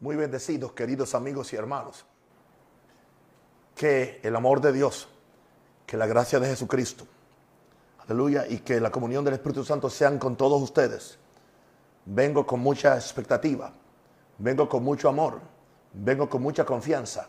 [0.00, 2.04] Muy bendecidos, queridos amigos y hermanos.
[3.74, 5.08] Que el amor de Dios,
[5.86, 7.06] que la gracia de Jesucristo,
[7.98, 11.18] aleluya, y que la comunión del Espíritu Santo sean con todos ustedes.
[12.04, 13.72] Vengo con mucha expectativa,
[14.38, 15.40] vengo con mucho amor,
[15.94, 17.28] vengo con mucha confianza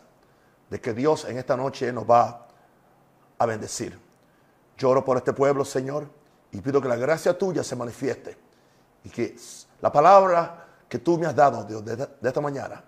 [0.68, 2.48] de que Dios en esta noche nos va
[3.38, 3.98] a bendecir.
[4.76, 6.06] Lloro por este pueblo, Señor,
[6.52, 8.36] y pido que la gracia tuya se manifieste
[9.04, 9.36] y que
[9.80, 12.82] la palabra que tú me has dado Dios, de, esta mañana,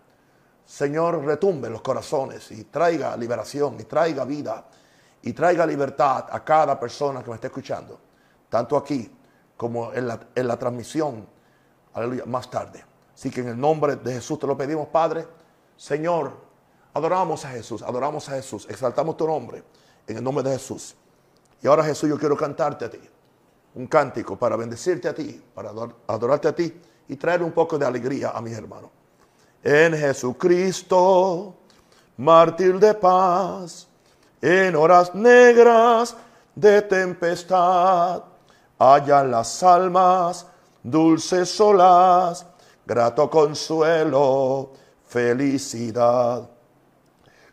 [0.65, 4.65] Señor, retumbe los corazones y traiga liberación y traiga vida
[5.23, 7.99] y traiga libertad a cada persona que me esté escuchando,
[8.49, 9.11] tanto aquí
[9.57, 11.27] como en la, en la transmisión,
[11.93, 12.85] aleluya, más tarde.
[13.15, 15.27] Así que en el nombre de Jesús te lo pedimos, Padre.
[15.77, 16.33] Señor,
[16.95, 19.63] adoramos a Jesús, adoramos a Jesús, exaltamos tu nombre
[20.07, 20.97] en el nombre de Jesús.
[21.63, 23.01] Y ahora Jesús, yo quiero cantarte a ti,
[23.75, 25.71] un cántico para bendecirte a ti, para
[26.07, 28.89] adorarte a ti y traer un poco de alegría a mis hermanos.
[29.65, 31.57] En Jesucristo,
[32.17, 33.89] mártir de paz,
[34.41, 36.17] en horas negras
[36.55, 38.23] de tempestad,
[38.79, 40.47] hallan las almas
[40.85, 42.47] dulces solas,
[42.87, 44.71] grato consuelo,
[45.09, 46.49] felicidad.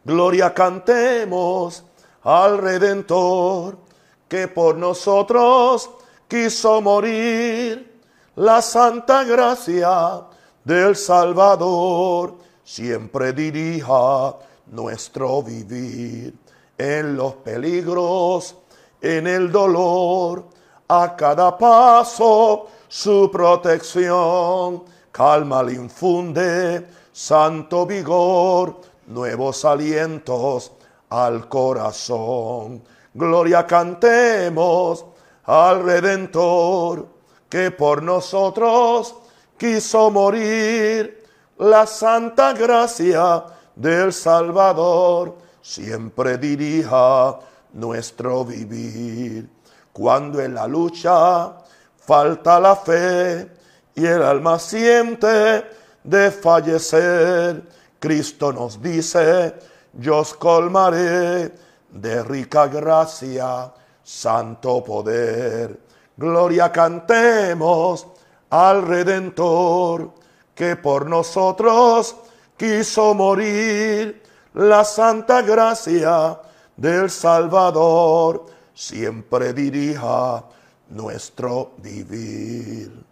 [0.05, 1.83] Gloria cantemos
[2.21, 3.79] al Redentor,
[4.27, 5.89] que por nosotros
[6.27, 7.96] quiso morir
[8.37, 10.21] la santa gracia
[10.63, 14.35] del Salvador siempre dirija
[14.67, 16.35] nuestro vivir
[16.77, 18.55] en los peligros,
[19.01, 20.45] en el dolor,
[20.87, 30.73] a cada paso su protección, calma le infunde, santo vigor, nuevos alientos
[31.09, 32.83] al corazón.
[33.15, 35.05] Gloria cantemos
[35.43, 37.16] al Redentor
[37.49, 39.15] que por nosotros
[39.57, 41.25] quiso morir.
[41.57, 43.43] La santa gracia
[43.75, 47.39] del Salvador siempre dirija
[47.73, 49.49] nuestro vivir.
[49.91, 51.53] Cuando en la lucha
[51.97, 53.49] falta la fe
[53.95, 55.65] y el alma siente
[56.03, 57.63] de fallecer,
[57.99, 59.55] Cristo nos dice,
[59.93, 61.51] yo os colmaré
[61.89, 63.73] de rica gracia,
[64.03, 65.86] santo poder.
[66.17, 68.07] Gloria cantemos
[68.49, 70.11] al Redentor
[70.55, 72.15] que por nosotros
[72.57, 74.23] quiso morir.
[74.55, 76.41] La santa gracia
[76.75, 80.43] del Salvador siempre dirija
[80.89, 83.05] nuestro vivir.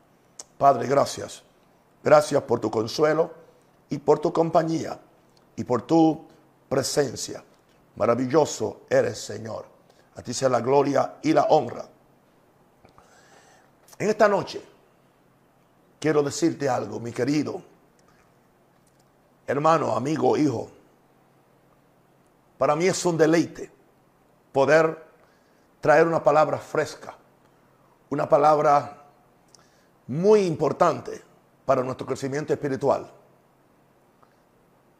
[0.57, 1.43] Padre, gracias.
[2.03, 3.31] Gracias por tu consuelo
[3.87, 4.99] y por tu compañía
[5.55, 6.25] y por tu
[6.67, 7.43] presencia.
[7.97, 9.65] Maravilloso eres, Señor.
[10.15, 11.85] A ti sea la gloria y la honra
[13.97, 14.61] en esta noche
[15.99, 17.75] quiero decirte algo, mi querido
[19.47, 20.69] hermano, amigo, hijo.
[22.57, 23.71] Para mí es un deleite
[24.51, 25.05] poder
[25.81, 27.15] traer una palabra fresca,
[28.09, 29.03] una palabra
[30.07, 31.21] muy importante
[31.65, 33.11] para nuestro crecimiento espiritual.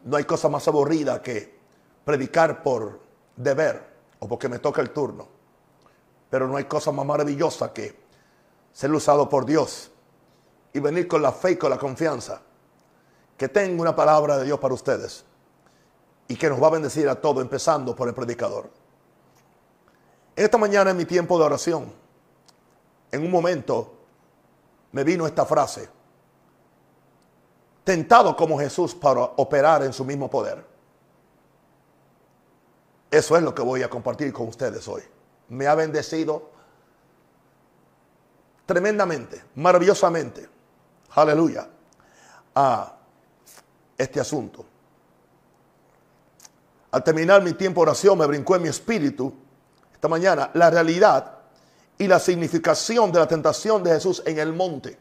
[0.03, 1.57] No hay cosa más aburrida que
[2.03, 3.00] predicar por
[3.35, 5.28] deber o porque me toca el turno.
[6.29, 8.04] Pero no hay cosa más maravillosa que
[8.75, 9.89] ser usado por Dios
[10.73, 12.41] y venir con la fe y con la confianza
[13.37, 15.23] que tengo una palabra de Dios para ustedes
[16.27, 18.69] y que nos va a bendecir a todos, empezando por el predicador.
[20.35, 21.93] Esta mañana en mi tiempo de oración,
[23.13, 23.93] en un momento
[24.91, 25.87] me vino esta frase,
[27.85, 30.65] tentado como Jesús para operar en su mismo poder.
[33.09, 35.03] Eso es lo que voy a compartir con ustedes hoy.
[35.47, 36.54] Me ha bendecido
[38.65, 40.49] tremendamente, maravillosamente,
[41.11, 41.67] aleluya,
[42.55, 42.95] a
[43.97, 44.65] este asunto.
[46.91, 49.33] Al terminar mi tiempo de oración me brincó en mi espíritu
[49.93, 51.39] esta mañana la realidad
[51.97, 54.97] y la significación de la tentación de Jesús en el monte.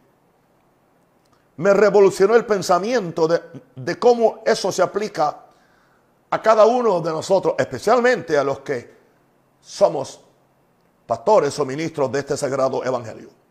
[1.57, 3.41] Me revolucionó el pensamiento de,
[3.77, 5.41] de cómo eso se aplica
[6.31, 8.93] a cada uno de nosotros, especialmente a los que
[9.61, 10.21] somos
[11.07, 13.44] pastores o ministros de este sagrado evangelio.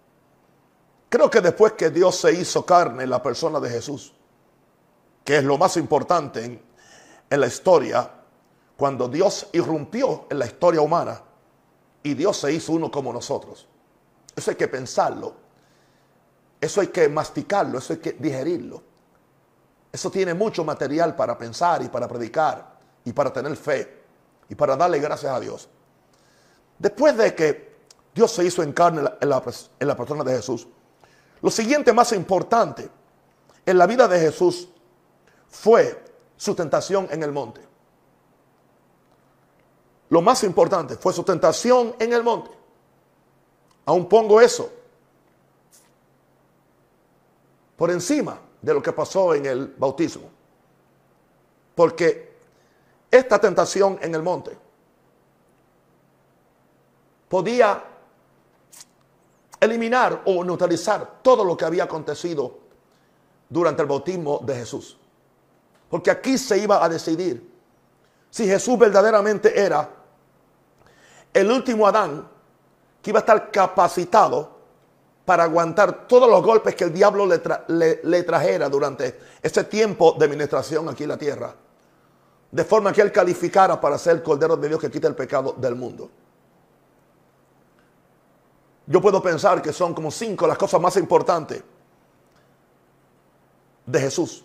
[1.14, 4.16] Creo que después que Dios se hizo carne en la persona de Jesús,
[5.24, 6.60] que es lo más importante
[7.30, 8.10] en, la historia,
[8.76, 11.22] cuando Dios irrumpió en la historia humana
[12.02, 13.68] y Dios se hizo uno como nosotros.
[14.36, 15.36] Eso hay que pensarlo,
[16.60, 18.82] eso hay que masticarlo, eso hay que digerirlo.
[19.92, 24.04] Eso tiene mucho material para pensar y para predicar y para tener fe
[24.50, 25.70] y para darle gracias a Dios.
[26.80, 27.76] Después de que
[28.16, 30.68] Dios se hizo en carne en la persona de Jesús,
[31.44, 32.90] lo siguiente más importante
[33.66, 34.70] en la vida de Jesús
[35.50, 36.02] fue
[36.38, 37.62] su tentación en el monte.
[40.08, 42.50] Lo más importante fue su tentación en el monte.
[43.86, 44.72] Aún pongo eso
[47.76, 50.30] por encima de lo que pasó en el bautismo.
[51.76, 52.38] Porque
[53.12, 54.58] esta tentación en el monte
[57.28, 57.93] podía
[59.64, 62.60] eliminar o neutralizar todo lo que había acontecido
[63.50, 64.98] durante el bautismo de Jesús.
[65.90, 67.52] Porque aquí se iba a decidir
[68.30, 69.88] si Jesús verdaderamente era
[71.34, 72.28] el último Adán
[73.02, 74.54] que iba a estar capacitado
[75.26, 80.90] para aguantar todos los golpes que el diablo le, trajera durante ese tiempo de administración
[80.90, 81.56] aquí en la tierra.
[82.52, 85.56] De forma que él calificara para ser el Cordero de Dios que quita el pecado
[85.58, 86.10] del mundo.
[88.86, 91.64] Yo puedo pensar que son como cinco las cosas más importantes
[93.86, 94.44] de Jesús.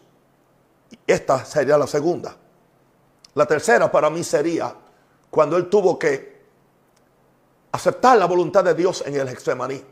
[1.06, 2.36] Esta sería la segunda.
[3.34, 4.74] La tercera para mí sería
[5.30, 6.38] cuando él tuvo que
[7.72, 9.82] aceptar la voluntad de Dios en el Hexemaní.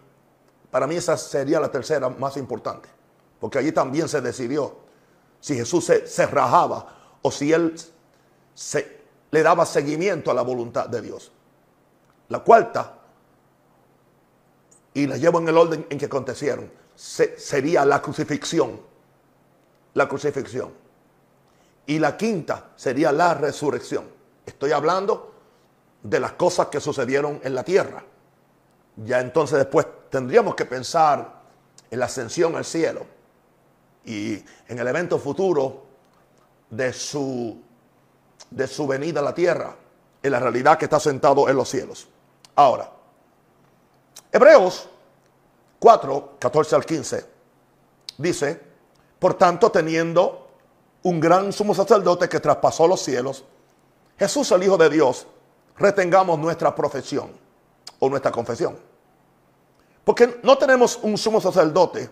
[0.71, 2.89] Para mí esa sería la tercera más importante.
[3.41, 4.77] Porque allí también se decidió
[5.41, 7.75] si Jesús se, rajaba o si él
[8.55, 9.01] se,
[9.31, 11.31] le daba seguimiento a la voluntad de Dios.
[12.29, 12.99] La cuarta,
[14.97, 18.81] y la llevo en el orden en que acontecieron, sería la crucifixión.
[19.93, 20.73] La crucifixión.
[21.85, 24.07] Y la quinta sería la resurrección.
[24.47, 25.35] Estoy hablando
[26.03, 28.03] de las cosas que sucedieron en la tierra.
[28.97, 31.43] Ya entonces después tendríamos que pensar
[31.91, 33.05] en la ascensión al cielo
[34.03, 35.85] y en el evento futuro
[36.71, 37.63] de su,
[38.51, 39.77] de su venida a la tierra,
[40.23, 42.09] en la realidad que está sentado en los cielos.
[42.55, 42.96] Ahora,
[44.37, 44.87] Hebreos
[45.79, 47.27] 4, 14 al 15,
[48.19, 48.61] dice,
[49.19, 50.51] por tanto, teniendo
[51.05, 53.45] un gran sumo sacerdote que traspasó los cielos,
[54.19, 55.27] Jesús el Hijo de Dios,
[55.79, 57.31] retengamos nuestra profesión
[57.99, 58.79] o nuestra confesión.
[60.05, 62.11] Porque no tenemos un sumo sacerdote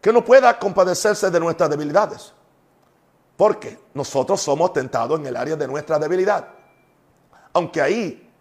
[0.00, 2.32] que no pueda compadecerse de nuestras debilidades.
[3.36, 6.46] Porque nosotros somos tentados en el área de nuestra debilidad.
[7.52, 8.31] Aunque ahí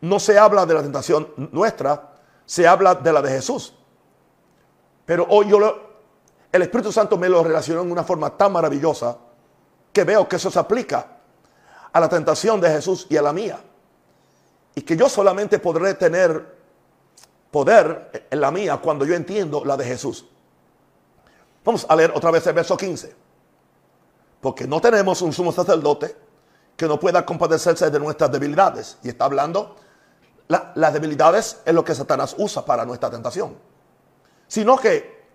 [0.00, 2.12] no se habla de la tentación nuestra,
[2.46, 3.74] se habla de la de Jesús.
[5.04, 5.88] Pero hoy yo lo,
[6.52, 9.16] el Espíritu Santo me lo relacionó en una forma tan maravillosa
[9.92, 11.06] que veo que eso se aplica
[11.92, 13.58] a la tentación de Jesús y a la mía.
[14.74, 16.56] Y que yo solamente podré tener
[17.50, 20.26] poder en la mía cuando yo entiendo la de Jesús.
[21.64, 23.14] Vamos a leer otra vez el verso 15.
[24.40, 26.16] Porque no tenemos un sumo sacerdote
[26.76, 28.98] que no pueda compadecerse de nuestras debilidades.
[29.02, 29.76] Y está hablando,
[30.48, 33.56] las debilidades es lo que Satanás usa para nuestra tentación.
[34.46, 35.26] Sino que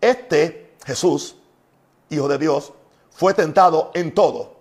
[0.00, 1.36] este Jesús,
[2.08, 2.72] Hijo de Dios,
[3.10, 4.56] fue tentado en todo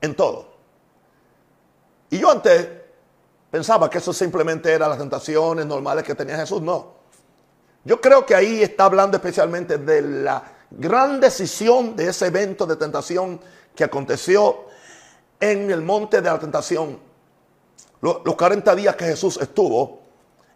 [0.00, 0.46] en, todo.
[2.10, 2.68] Y yo antes
[3.50, 6.60] pensaba que eso simplemente eran las tentaciones normales que tenía Jesús.
[6.60, 7.02] No.
[7.84, 12.76] Yo creo que ahí está hablando especialmente de la gran decisión de ese evento de
[12.76, 13.40] tentación
[13.74, 14.66] que aconteció
[15.40, 16.98] en el monte de la tentación.
[18.02, 20.00] Los 40 días que Jesús estuvo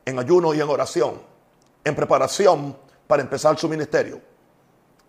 [0.05, 1.23] en ayuno y en oración,
[1.85, 2.77] en preparación
[3.07, 4.21] para empezar su ministerio.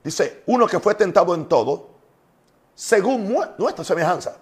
[0.03, 1.89] Dice, uno que fue tentado en todo,
[2.75, 4.37] según nuestra semejanza.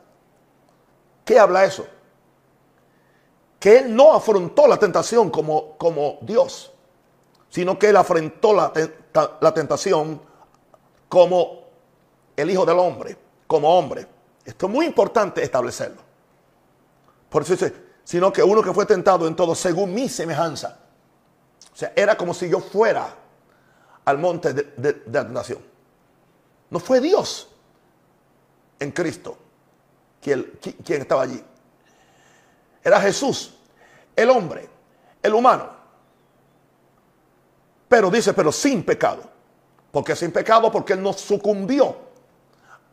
[1.23, 1.87] ¿Qué habla eso?
[3.57, 6.73] Que él no afrontó la tentación como, como Dios,
[7.49, 8.73] sino que él afrontó la,
[9.39, 10.21] la tentación
[11.07, 11.63] como
[12.35, 14.05] el Hijo del Hombre, como hombre.
[14.43, 16.01] Esto es muy importante establecerlo.
[17.29, 20.79] Por eso dice, sino que uno que fue tentado en todo según mi semejanza.
[21.73, 23.13] O sea, era como si yo fuera
[24.05, 25.59] al monte de, de la tentación.
[26.69, 27.49] No fue Dios
[28.79, 29.39] en Cristo
[30.25, 31.43] quien, estaba allí.
[32.83, 33.53] Era Jesús,
[34.15, 34.67] el hombre,
[35.21, 35.69] el humano.
[37.87, 39.23] Pero dice, pero sin pecado.
[39.91, 40.71] porque sin pecado?
[40.71, 41.95] Porque Él no sucumbió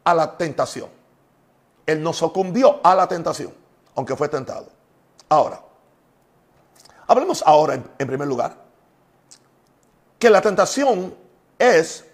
[0.05, 0.89] a la tentación.
[1.87, 3.53] Él no sucumbió a la tentación,
[3.95, 4.69] aunque fue tentado.
[5.33, 5.63] Ahora,
[7.07, 8.55] hablemos ahora en primer lugar
[10.19, 11.15] que la tentación
[11.59, 12.05] es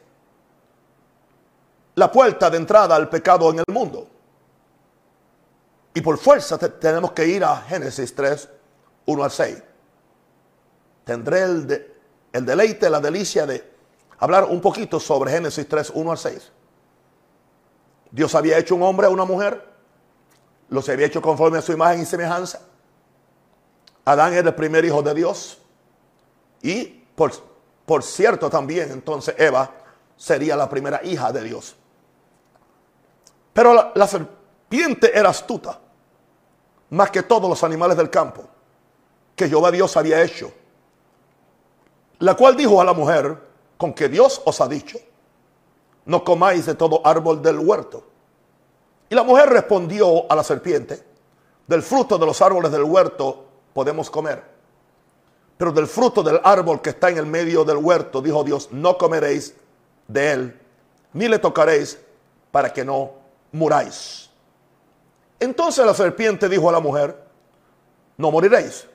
[1.96, 4.06] la puerta de entrada al pecado en el mundo.
[5.94, 8.48] Y por fuerza tenemos que ir a Génesis 3,
[9.06, 9.62] 1 al 6.
[11.02, 11.96] Tendré el,
[12.32, 13.68] el deleite, la delicia de
[14.20, 16.52] hablar un poquito sobre Génesis 3, 1 al 6.
[18.12, 19.68] Dios había hecho un hombre a una mujer,
[20.68, 22.67] los había hecho conforme a su imagen y semejanza.
[24.08, 25.58] Adán era el primer hijo de Dios.
[26.62, 26.84] Y
[27.14, 27.30] por,
[27.84, 29.70] por cierto también entonces Eva
[30.16, 31.76] sería la primera hija de Dios.
[33.52, 35.78] Pero la, la serpiente era astuta,
[36.88, 38.44] más que todos los animales del campo
[39.36, 40.50] que Jehová Dios había hecho.
[42.20, 43.38] La cual dijo a la mujer,
[43.76, 44.98] con que Dios os ha dicho,
[46.06, 48.04] no comáis de todo árbol del huerto.
[49.10, 51.04] Y la mujer respondió a la serpiente,
[51.66, 53.47] del fruto de los árboles del huerto
[53.78, 54.42] podemos comer.
[55.56, 58.98] Pero del fruto del árbol que está en el medio del huerto, dijo Dios, no
[58.98, 59.54] comeréis
[60.08, 60.60] de él,
[61.12, 61.96] ni le tocaréis
[62.50, 63.12] para que no
[63.52, 64.30] muráis.
[65.38, 67.22] Entonces la serpiente dijo a la mujer,
[68.16, 68.88] no moriréis,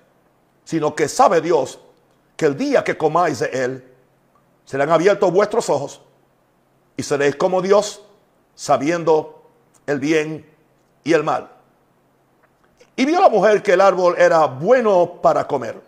[0.65, 1.79] sino que sabe Dios
[2.35, 3.89] que el día que comáis de él,
[4.65, 6.01] serán abiertos vuestros ojos
[6.97, 8.01] y seréis como Dios,
[8.53, 9.49] sabiendo
[9.85, 10.45] el bien
[11.05, 11.52] y el mal.
[12.95, 15.81] Y vio la mujer que el árbol era bueno para comer.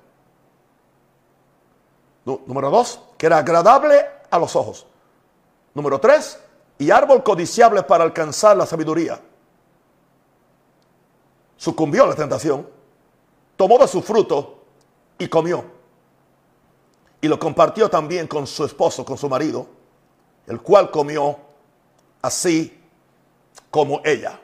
[2.26, 4.88] Número dos, que era agradable a los ojos.
[5.76, 6.40] Número tres,
[6.80, 9.20] y árbol codiciable para alcanzar la sabiduría.
[11.58, 12.68] Sucumbió a la tentación,
[13.56, 14.64] tomó de su fruto
[15.18, 15.64] y comió.
[17.22, 19.68] Y lo compartió también con su esposo, con su marido,
[20.48, 21.38] el cual comió
[22.22, 22.82] así
[23.70, 24.40] como ella.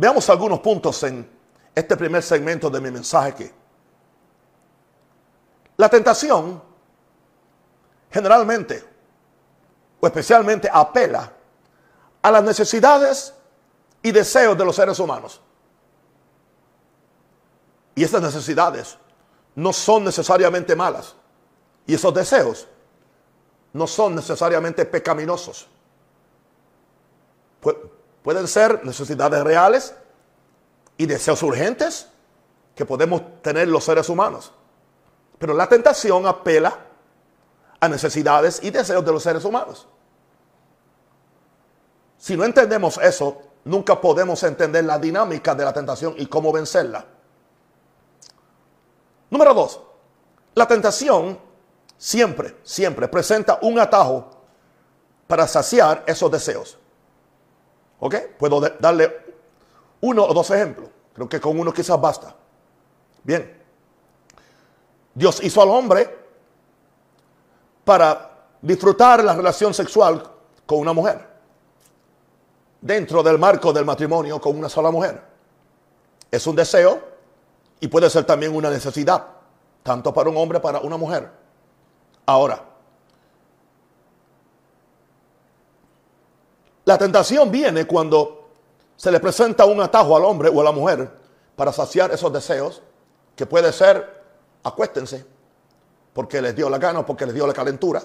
[0.00, 1.30] Veamos algunos puntos en
[1.74, 3.50] este primer segmento de mi mensaje aquí.
[5.76, 6.62] La tentación
[8.10, 8.82] generalmente
[10.00, 11.30] o especialmente apela
[12.22, 13.34] a las necesidades
[14.02, 15.38] y deseos de los seres humanos.
[17.94, 18.96] Y esas necesidades
[19.54, 21.14] no son necesariamente malas.
[21.86, 22.66] Y esos deseos
[23.74, 25.68] no son necesariamente pecaminosos.
[28.22, 29.94] Pueden ser necesidades reales
[30.96, 32.08] y deseos urgentes
[32.74, 34.52] que podemos tener los seres humanos.
[35.38, 36.78] Pero la tentación apela
[37.80, 39.88] a necesidades y deseos de los seres humanos.
[42.18, 47.06] Si no entendemos eso, nunca podemos entender la dinámica de la tentación y cómo vencerla.
[49.30, 49.80] Número dos,
[50.54, 51.38] la tentación
[51.96, 54.30] siempre, siempre presenta un atajo
[55.26, 56.79] para saciar esos deseos.
[58.00, 58.14] ¿Ok?
[58.38, 59.26] Puedo darle
[60.00, 60.88] uno o dos ejemplos.
[61.12, 62.34] Creo que con uno quizás basta.
[63.22, 63.58] Bien.
[65.14, 66.18] Dios hizo al hombre
[67.84, 68.30] para
[68.62, 70.22] disfrutar la relación sexual
[70.64, 71.28] con una mujer.
[72.80, 75.22] Dentro del marco del matrimonio con una sola mujer.
[76.30, 77.02] Es un deseo
[77.80, 79.26] y puede ser también una necesidad,
[79.82, 81.30] tanto para un hombre como para una mujer.
[82.24, 82.64] Ahora,
[86.90, 88.48] la tentación viene cuando
[88.96, 91.08] se le presenta un atajo al hombre o a la mujer
[91.54, 92.82] para saciar esos deseos,
[93.36, 94.24] que puede ser,
[94.64, 95.24] acuéstense,
[96.12, 98.02] porque les dio la gana o porque les dio la calentura.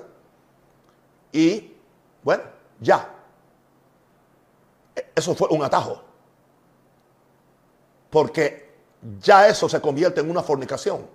[1.32, 1.76] Y,
[2.22, 2.44] bueno,
[2.80, 3.10] ya.
[5.16, 6.04] Eso fue un atajo.
[8.12, 8.72] Porque
[9.20, 11.08] ya eso se convierte en una fornicación.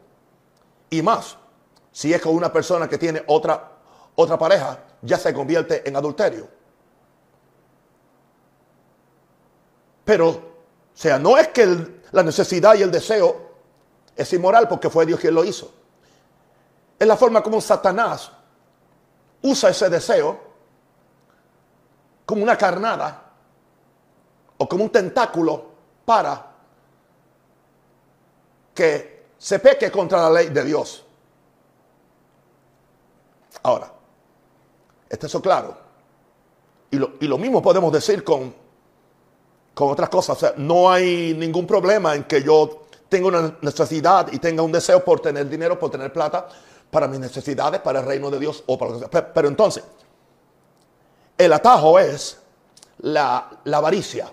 [0.90, 1.36] Y más,
[1.92, 3.76] si es con una persona que tiene otra,
[4.16, 6.59] otra pareja, ya se convierte en adulterio.
[10.10, 10.42] Pero, o
[10.92, 13.52] sea, no es que la necesidad y el deseo
[14.16, 15.72] es inmoral porque fue Dios quien lo hizo.
[16.98, 18.32] Es la forma como Satanás
[19.40, 20.36] usa ese deseo
[22.26, 23.22] como una carnada
[24.58, 25.66] o como un tentáculo
[26.04, 26.44] para
[28.74, 31.04] que se peque contra la ley de Dios.
[33.62, 33.92] Ahora,
[35.08, 35.78] está eso claro.
[36.90, 38.58] Y lo, mismo podemos decir con,
[39.80, 40.36] con otras cosas.
[40.36, 44.70] O sea, no hay ningún problema en que yo tenga una necesidad y tenga un
[44.70, 46.46] deseo por tener dinero, por tener plata,
[46.90, 49.22] para mis necesidades, para el reino de Dios o para lo que.
[49.22, 49.82] Pero, entonces,
[51.38, 52.38] el atajo es
[52.98, 54.30] la, avaricia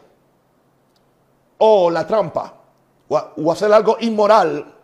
[1.59, 2.53] o la trampa
[3.07, 4.75] o, hacer algo inmoral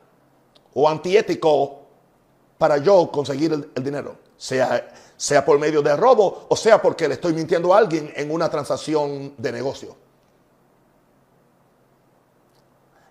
[0.74, 1.82] o antiético
[2.58, 7.15] para yo conseguir el dinero sea, sea por medio de robo o sea porque le
[7.15, 10.02] estoy mintiendo a alguien en una transacción de negocio.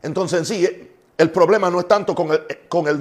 [0.03, 2.99] Entonces en sí, el problema no es tanto con, el, con el,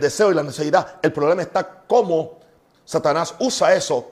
[0.00, 2.38] deseo y la necesidad, el problema está cómo
[2.84, 4.10] Satanás usa eso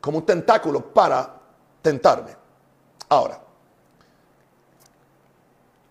[0.00, 1.34] como un tentáculo para
[1.82, 2.34] tentarme.
[3.08, 3.40] Ahora,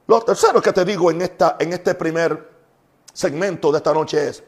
[0.08, 2.52] lo tercero que te digo en, esta, en este primer
[3.14, 4.44] segmento de esta noche es,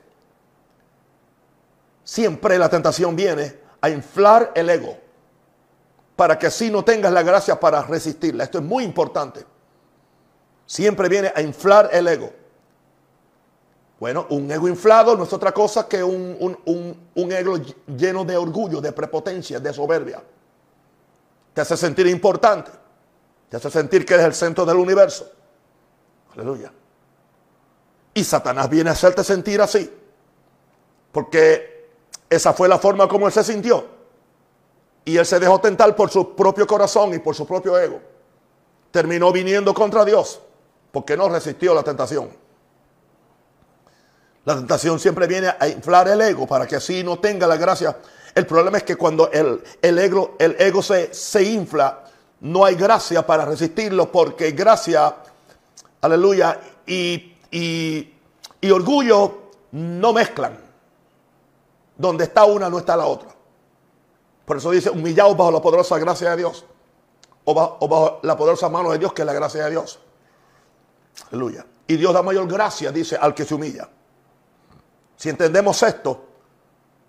[2.03, 4.97] siempre la tentación viene a inflar el ego
[6.15, 8.43] para que así no tengas la gracia para resistirla.
[8.43, 9.45] Esto es muy importante.
[10.67, 12.29] Siempre viene a inflar el ego.
[13.99, 16.57] Bueno, un ego inflado no es otra cosa que un,
[17.15, 17.57] un, ego
[17.87, 20.21] lleno de orgullo, de prepotencia, de soberbia.
[21.53, 22.69] Te hace sentir importante.
[23.49, 25.31] Te hace sentir que eres el centro del universo.
[26.33, 26.71] Aleluya.
[28.13, 29.89] Y Satanás viene a hacerte sentir así.
[31.13, 31.89] Porque
[32.29, 33.85] esa fue la forma como él se sintió.
[35.05, 38.01] Y él se dejó tentar por su propio corazón y por su propio ego.
[38.91, 40.41] Terminó viniendo contra Dios
[40.91, 42.29] porque no resistió la tentación.
[44.47, 47.97] La tentación siempre viene a inflar el ego para que así no tenga la gracia.
[48.33, 52.05] El problema es que cuando el, ego, se, se infla,
[52.39, 55.15] no hay gracia para resistirlo porque gracia,
[55.99, 60.57] aleluya, y, y, orgullo no mezclan.
[61.97, 63.29] Donde está una no está la otra.
[64.45, 66.63] Por eso dice, humillados bajo la poderosa gracia de Dios.
[67.43, 69.99] O bajo, la poderosa mano de Dios, que es la gracia de Dios.
[71.31, 71.65] Aleluya.
[71.87, 73.89] Y Dios da mayor gracia, dice, al que se humilla.
[75.15, 76.25] Si entendemos esto,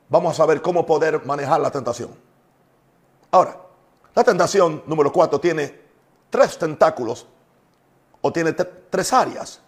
[0.09, 2.11] vamos a saber cómo poder manejar la tentación.
[3.31, 3.61] Ahora,
[4.15, 5.81] la tentación número cuatro tiene
[6.31, 7.27] tres tentáculos
[8.21, 9.61] o tiene tres áreas.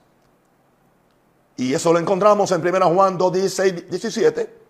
[1.57, 4.61] Y eso lo encontramos en 1 Juan 2, 16, 17.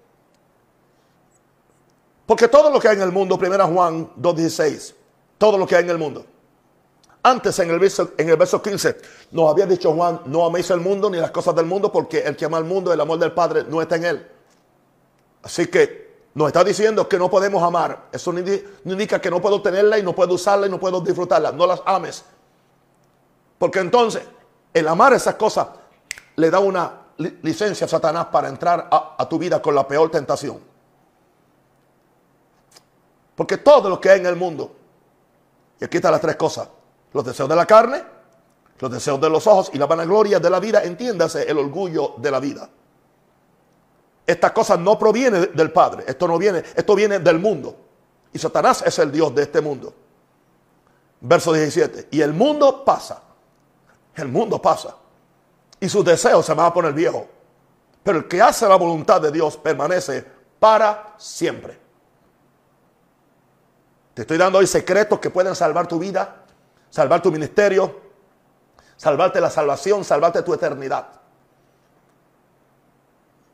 [2.27, 4.95] Porque todo lo que hay en el mundo, 1 Juan 2, 16,
[5.39, 6.27] todo lo que hay en el mundo.
[7.23, 8.97] Antes en el, verso, en el verso 15
[9.33, 12.35] nos había dicho Juan, no améis el mundo ni las cosas del mundo porque el
[12.35, 14.31] que ama el mundo, el amor del Padre no está en él.
[15.43, 18.09] Así que nos está diciendo que no podemos amar.
[18.13, 21.53] Eso no indica que no puedo tenerla y no puedo usarla y no puedo disfrutarla.
[21.53, 22.25] No las ames.
[23.59, 24.23] Porque entonces
[24.73, 25.69] el amar esas cosas
[26.37, 27.01] le da una
[27.43, 30.59] licencia a Satanás para entrar a, a tu vida con la peor tentación.
[33.35, 34.75] Porque todo lo que hay en el mundo,
[35.79, 36.69] y aquí están las tres cosas,
[37.13, 38.03] los deseos de la carne,
[38.79, 42.31] los deseos de los ojos y la vanagloria de la vida, entiéndase el orgullo de
[42.31, 42.69] la vida.
[44.27, 47.77] Estas cosas no provienen del Padre, esto no viene, esto viene del mundo.
[48.33, 49.93] Y Satanás es el Dios de este mundo.
[51.21, 52.09] Verso 17.
[52.13, 53.23] Y el mundo pasa.
[54.15, 54.97] El mundo pasa.
[55.81, 57.25] Y sus deseos se van a poner viejos.
[58.03, 60.25] Pero el que hace la voluntad de Dios permanece
[60.59, 61.79] para siempre.
[64.15, 66.40] Te estoy dando hoy secretos que pueden salvar tu vida
[66.91, 68.01] salvar tu ministerio,
[68.97, 71.09] salvarte la salvación, salvarte tu eternidad.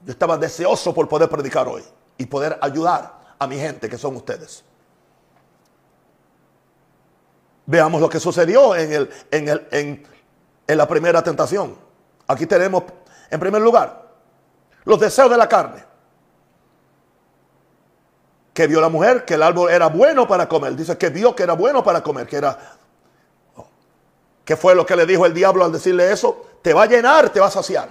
[0.04, 1.84] Yo estaba deseoso por poder predicar hoy
[2.18, 4.64] y poder ayudar a mi gente que son ustedes.
[7.66, 10.06] Veamos lo que sucedió en, el, en, el, en,
[10.66, 11.76] en la primera tentación.
[12.28, 12.84] Aquí tenemos,
[13.30, 14.06] en primer lugar,
[14.84, 15.84] los deseos de la carne.
[18.54, 20.76] Que vio la mujer que el árbol era bueno para comer.
[20.76, 22.56] Dice que vio que era bueno para comer, que era
[24.46, 26.46] ¿Qué fue lo que le dijo el diablo al decirle eso?
[26.62, 27.88] Te va a llenar, te va a saciar.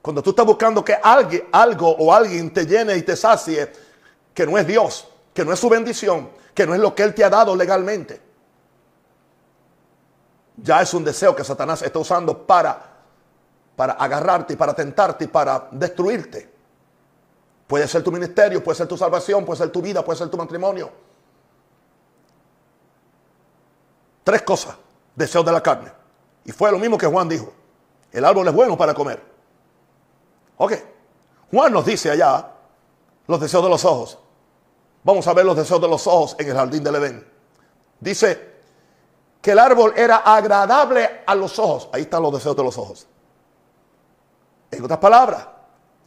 [0.00, 3.72] Cuando tú estás buscando que alguien, algo o alguien te llene y te sacie,
[4.32, 7.14] que no es Dios, que no es su bendición, que no es lo que Él
[7.14, 8.22] te ha dado legalmente.
[10.56, 12.80] Ya es un deseo que Satanás está usando para,
[13.74, 16.48] para agarrarte para tentarte para destruirte.
[17.66, 20.36] Puede ser tu ministerio, puede ser tu salvación, puede ser tu vida, puede ser tu
[20.36, 20.92] matrimonio.
[24.22, 24.76] Tres cosas
[25.18, 25.92] deseos de la carne.
[26.44, 27.52] Y fue lo mismo que Juan dijo.
[28.12, 29.22] El árbol es bueno para comer.
[30.56, 30.72] Ok.
[31.50, 32.52] Juan nos dice allá
[33.26, 34.18] los deseos de los ojos.
[35.02, 37.26] Vamos a ver los deseos de los ojos en el jardín del Edén.
[38.00, 38.56] Dice
[39.42, 41.88] que el árbol era agradable a los ojos.
[41.92, 43.06] Ahí están los deseos de los ojos.
[44.70, 45.46] En otras palabras,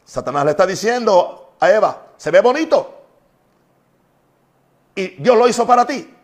[0.04, 2.94] Satanás le está diciendo a Eva, se ve bonito.
[4.94, 6.14] Y Dios lo hizo para ti.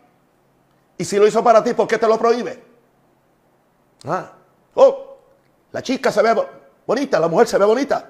[0.97, 2.68] Y si lo hizo para ti, ¿por qué te lo prohíbe?
[4.05, 4.31] Ah.
[4.75, 5.17] Oh,
[5.71, 6.35] la chica se ve
[6.85, 8.09] bonita, la mujer se ve bonita.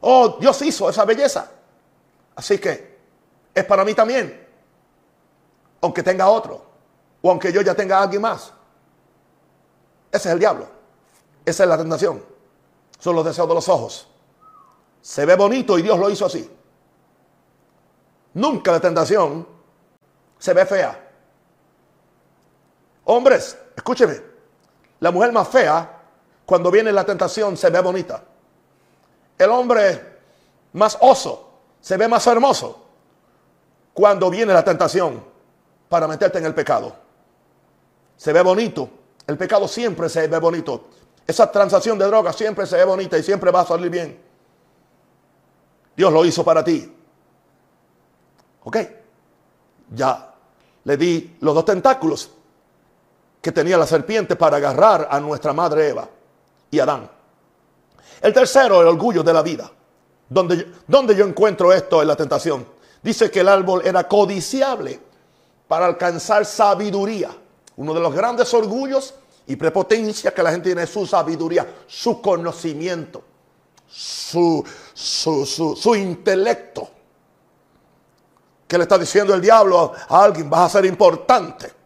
[0.00, 1.50] Oh, Dios hizo esa belleza.
[2.36, 2.98] Así que
[3.54, 4.46] es para mí también.
[5.80, 6.64] Aunque tenga otro.
[7.22, 8.52] O aunque yo ya tenga a alguien más.
[10.10, 10.68] Ese es el diablo.
[11.44, 12.22] Esa es la tentación.
[12.98, 14.08] Son los deseos de los ojos.
[15.00, 16.50] Se ve bonito y Dios lo hizo así.
[18.34, 19.46] Nunca la tentación
[20.38, 21.00] se ve fea.
[23.04, 24.33] Hombres, escúcheme.
[25.04, 26.00] La mujer más fea,
[26.46, 28.22] cuando viene la tentación, se ve bonita.
[29.36, 30.00] El hombre
[30.72, 32.86] más oso se ve más hermoso
[33.92, 35.22] cuando viene la tentación
[35.90, 36.96] para meterte en el pecado.
[38.16, 38.88] Se ve bonito.
[39.26, 40.86] El pecado siempre se ve bonito.
[41.26, 44.18] Esa transacción de drogas siempre se ve bonita y siempre va a salir bien.
[45.94, 46.96] Dios lo hizo para ti.
[48.62, 48.78] ¿Ok?
[49.90, 50.34] Ya
[50.84, 52.30] le di los dos tentáculos
[53.44, 56.08] que tenía la serpiente para agarrar a nuestra madre Eva
[56.70, 57.10] y Adán.
[58.22, 59.70] El tercero, el orgullo de la vida.
[60.30, 62.66] ¿Dónde, ¿Dónde yo encuentro esto en la tentación?
[63.02, 64.98] Dice que el árbol era codiciable
[65.68, 67.36] para alcanzar sabiduría.
[67.76, 69.12] Uno de los grandes orgullos
[69.46, 73.22] y prepotencia que la gente tiene es su sabiduría, su conocimiento,
[73.86, 76.88] su, su, su, intelecto.
[78.66, 80.48] ¿Qué le está diciendo el diablo a alguien?
[80.48, 81.83] Vas a ser importante.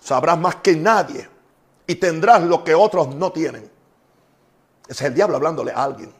[0.00, 1.28] Sabrás más que nadie
[1.86, 3.70] y tendrás lo que otros no tienen.
[4.88, 6.12] Ese es el diablo hablándole a alguien.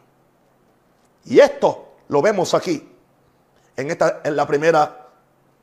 [1.24, 2.90] Y esto lo vemos aquí,
[3.76, 5.08] en, esta, en la primera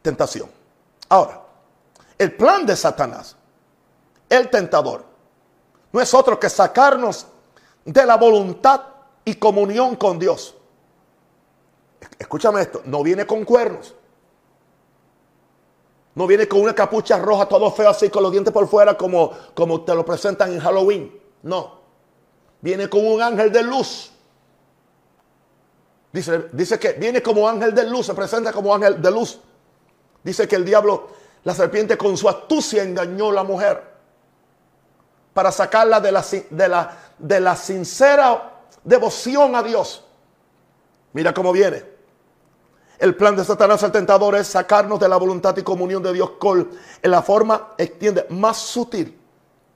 [0.01, 0.49] tentación.
[1.09, 1.41] Ahora,
[2.17, 3.35] el plan de Satanás,
[4.29, 5.05] el tentador,
[5.91, 7.27] no es otro que sacarnos
[7.83, 8.81] de la voluntad
[9.23, 10.55] y comunión con Dios.
[12.17, 13.95] Escúchame esto, no viene con cuernos.
[16.15, 19.31] No viene con una capucha roja todo feo así con los dientes por fuera como,
[19.53, 21.21] como te lo presentan en Halloween.
[21.43, 21.81] No.
[22.61, 24.11] Viene con un ángel de luz.
[26.11, 29.39] Dice, dice que viene como ángel de luz, se presenta como ángel de luz.
[30.23, 31.09] Dice que el diablo
[31.43, 33.83] la serpiente con su astucia engañó a la mujer
[35.33, 40.05] para sacarla de la, de la, de la sincera devoción a Dios.
[41.13, 41.94] Mira cómo viene.
[42.97, 46.31] El plan de Satanás el tentador es sacarnos de la voluntad y comunión de Dios
[46.39, 46.69] con
[47.01, 49.19] en la forma, extiende, más sutil,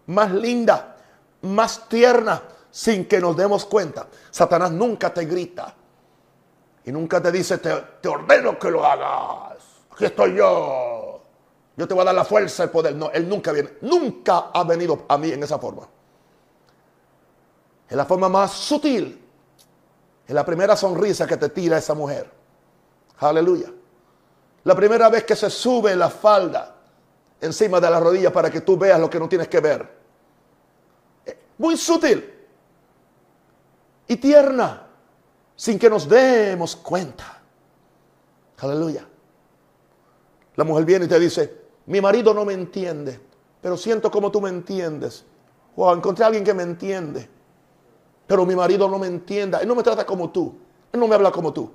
[0.08, 0.96] más linda,
[1.42, 4.08] más tierna, sin que nos demos cuenta.
[4.32, 5.76] Satanás nunca te grita
[6.86, 9.58] y nunca te dice, te, ordeno que lo hagas.
[9.92, 11.10] Aquí estoy yo
[11.80, 12.94] yo te voy a dar la fuerza, el poder.
[12.94, 15.88] No, Él nunca viene, nunca ha venido a mí en esa forma.
[17.88, 19.18] Es la forma más sutil.
[20.28, 22.30] Es la primera sonrisa que te tira esa mujer.
[23.20, 23.72] Aleluya.
[24.64, 26.76] La primera vez que se sube la falda
[27.42, 29.90] encima de la rodilla para que tú veas lo que no tienes que ver.
[31.26, 32.34] Eh, muy sutil.
[34.08, 34.86] Y tierna.
[35.56, 37.42] Sin que nos demos cuenta.
[38.60, 39.06] Aleluya.
[40.56, 43.20] La mujer viene y te dice, mi marido no me entiende,
[43.62, 45.26] pero siento como tú me entiendes.
[45.76, 47.30] Wow, encontré a alguien que me entiende.
[48.28, 49.60] Pero mi marido no me entienda.
[49.60, 50.54] Él no me trata como tú.
[50.92, 51.72] Él no me habla como tú.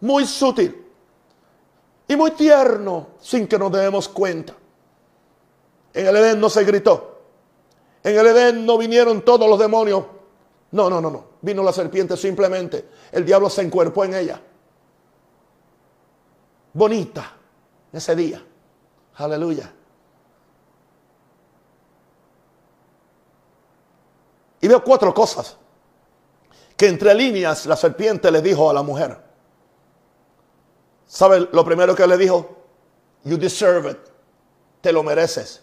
[0.00, 0.86] Muy sutil.
[2.08, 4.54] Y muy tierno, sin que nos demos cuenta.
[5.92, 7.20] En el Edén no se gritó.
[8.02, 10.04] En el Edén no vinieron todos los demonios.
[10.72, 11.24] No, no, no, no.
[11.40, 12.88] Vino la serpiente simplemente.
[13.12, 14.40] El diablo se encuerpó en ella.
[16.72, 17.32] Bonita
[17.92, 18.44] ese día.
[19.16, 19.72] Aleluya.
[24.60, 25.56] Y veo cuatro cosas
[26.76, 29.29] que entre líneas la serpiente le dijo a la mujer.
[31.10, 32.56] ¿Sabe lo primero que le dijo?
[33.24, 33.98] You deserve it.
[34.80, 35.60] Te lo mereces.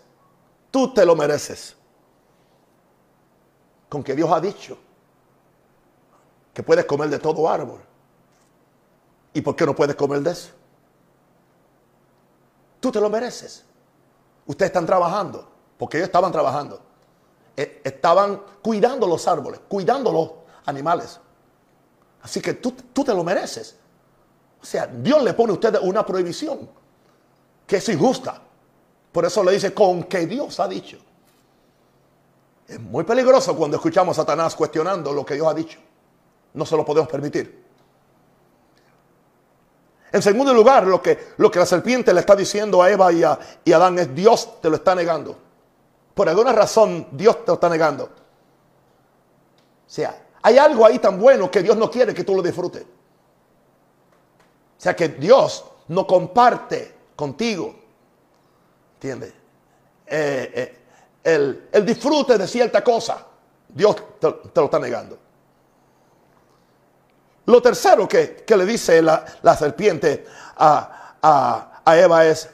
[0.70, 1.74] Tú te lo mereces.
[3.88, 4.78] Con que Dios ha dicho
[6.54, 7.80] que puedes comer de todo árbol.
[9.34, 10.50] ¿Y por qué no puedes comer de eso?
[12.82, 13.64] Tú te lo mereces.
[14.48, 16.82] Ustedes están trabajando, porque ellos estaban trabajando.
[17.56, 20.30] E, estaban cuidando los árboles, cuidando los
[20.66, 21.22] animales.
[22.22, 23.78] Así que tú, tú te lo mereces.
[24.62, 26.70] O sea, Dios le pone a ustedes una prohibición
[27.66, 28.42] que es injusta.
[29.12, 30.98] Por eso le dice con que Dios ha dicho.
[32.68, 35.80] Es muy peligroso cuando escuchamos a Satanás cuestionando lo que Dios ha dicho.
[36.54, 37.66] No se lo podemos permitir.
[40.12, 43.24] En segundo lugar, lo que, lo que la serpiente le está diciendo a Eva y
[43.24, 45.38] a, y Adán es Dios te lo está negando.
[46.14, 48.06] Por alguna razón Dios te lo está negando.
[48.06, 52.86] O sea, hay algo ahí tan bueno que Dios no quiere que tú lo disfrutes.
[54.78, 57.76] O sea, que Dios no comparte contigo.
[58.96, 59.34] ¿Entiendes?
[60.06, 60.78] Eh, eh,
[61.24, 63.26] el, disfrute de cierta cosa.
[63.68, 65.18] Dios te lo está negando.
[67.48, 70.26] Lo tercero que, le dice la, serpiente
[70.58, 71.14] a,
[71.86, 72.50] Eva es,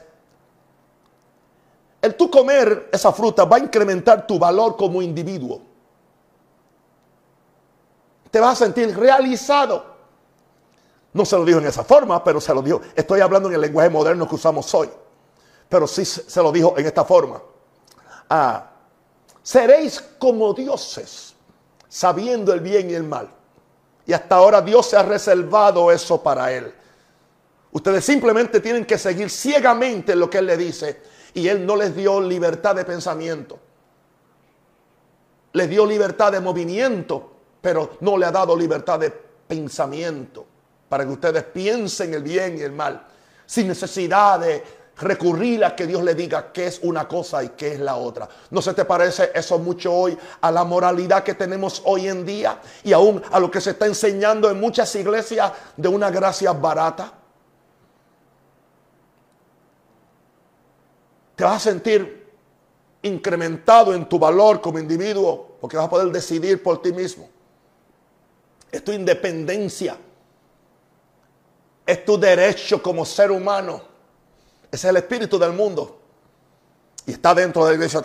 [2.00, 5.60] el tú comer esa fruta va a incrementar tu valor como individuo.
[8.30, 9.93] Te vas a sentir realizado.
[11.14, 12.80] No se lo dijo en esa forma, pero se lo dijo.
[12.94, 14.90] Estoy hablando en el lenguaje moderno que usamos hoy.
[15.68, 17.40] Pero sí se lo dijo en esta forma.
[18.28, 18.70] Ah,
[19.42, 21.34] seréis como dioses,
[21.88, 23.30] sabiendo el bien y el mal.
[24.06, 26.74] Y hasta ahora Dios se ha reservado eso para él.
[27.74, 31.02] Ustedes simplemente tienen que seguir ciegamente lo que Él le dice.
[31.34, 33.58] Y Él no les dio libertad de pensamiento.
[35.52, 40.46] Les dio libertad de movimiento, pero no le ha dado libertad de pensamiento.
[40.88, 43.06] Para que ustedes piensen el bien y el mal.
[43.46, 44.62] Sin necesidad de,
[44.96, 48.28] recurrir a que Dios le diga qué es una cosa y qué es la otra.
[48.50, 52.60] ¿No se te parece eso mucho hoy a la moralidad que tenemos hoy en día
[52.82, 57.12] y aún a lo que se está enseñando en muchas iglesias de una gracia barata?
[61.34, 62.32] Te vas a sentir
[63.02, 67.28] incrementado en tu valor como individuo porque vas a poder decidir por ti mismo.
[68.70, 69.96] Es tu independencia.
[71.86, 73.94] Es tu derecho como ser humano
[74.74, 76.00] es el espíritu del mundo.
[77.06, 78.02] Y está dentro de la iglesia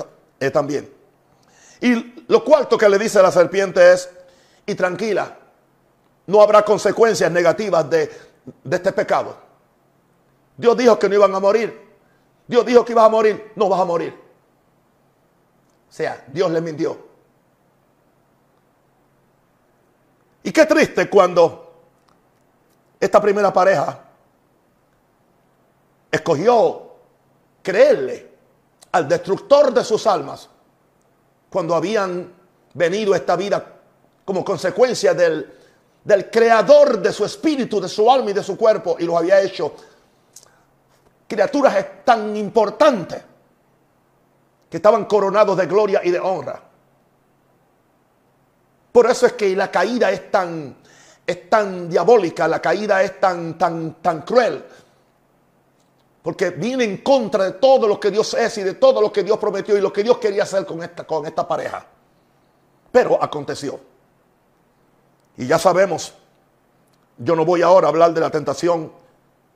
[0.53, 0.93] también.
[1.81, 4.09] Y lo cuarto que le dice la serpiente es,
[4.65, 5.35] y tranquila,
[6.27, 8.11] no habrá consecuencias negativas de,
[8.63, 9.35] de este pecado.
[10.55, 11.89] Dios dijo que no iban a morir.
[12.45, 13.51] Dios dijo que ibas a morir.
[13.55, 14.13] No vas a morir.
[15.89, 16.97] O sea, Dios le mintió.
[20.43, 21.68] Y qué triste cuando
[22.99, 23.99] esta primera pareja
[26.11, 26.89] escogió
[27.61, 28.29] creerle
[28.91, 30.49] al destructor de sus almas
[31.49, 32.33] cuando habían
[32.73, 33.65] venido a esta vida
[34.25, 35.51] como consecuencia del,
[36.03, 39.41] del creador de su espíritu, de su alma y de su cuerpo y los había
[39.41, 39.73] hecho
[41.27, 43.23] criaturas tan importantes
[44.69, 46.61] que estaban coronados de gloria y de honra.
[48.91, 50.75] Por eso es que la caída es tan,
[51.29, 54.65] es tan diabólica, la caída es tan, tan, tan cruel,
[56.23, 59.21] porque viene en contra de todo lo que Dios es y de todo lo que
[59.21, 61.85] Dios prometió y lo que Dios quería hacer con esta, con esta pareja.
[62.91, 63.79] Pero aconteció.
[65.37, 66.15] Y ya sabemos,
[67.19, 68.91] yo no voy ahora a hablar de la tentación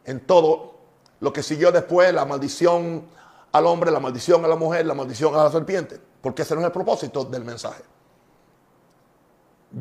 [0.05, 0.75] en todo
[1.21, 3.07] lo que siguió después, la maldición
[3.51, 6.61] al hombre, la maldición a la mujer, la maldición a la serpiente, porque ese no
[6.61, 7.81] es el propósito del mensaje.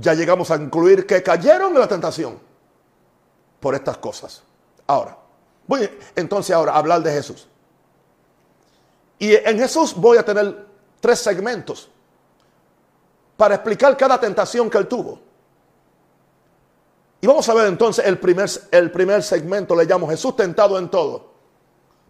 [0.01, 2.39] Ya llegamos a incluir que cayeron en la tentación
[3.61, 4.43] por estas cosas.
[4.87, 5.17] Ahora,
[5.67, 7.47] Voy entonces ahora a hablar de Jesús.
[9.19, 10.67] Y en Jesús voy a tener
[11.01, 11.89] tres segmentos
[13.37, 15.21] para explicar cada tentación que él tuvo.
[17.21, 20.91] Y vamos a ver entonces el primer, el primer segmento, le llamo Jesús tentado en
[20.91, 21.31] todo.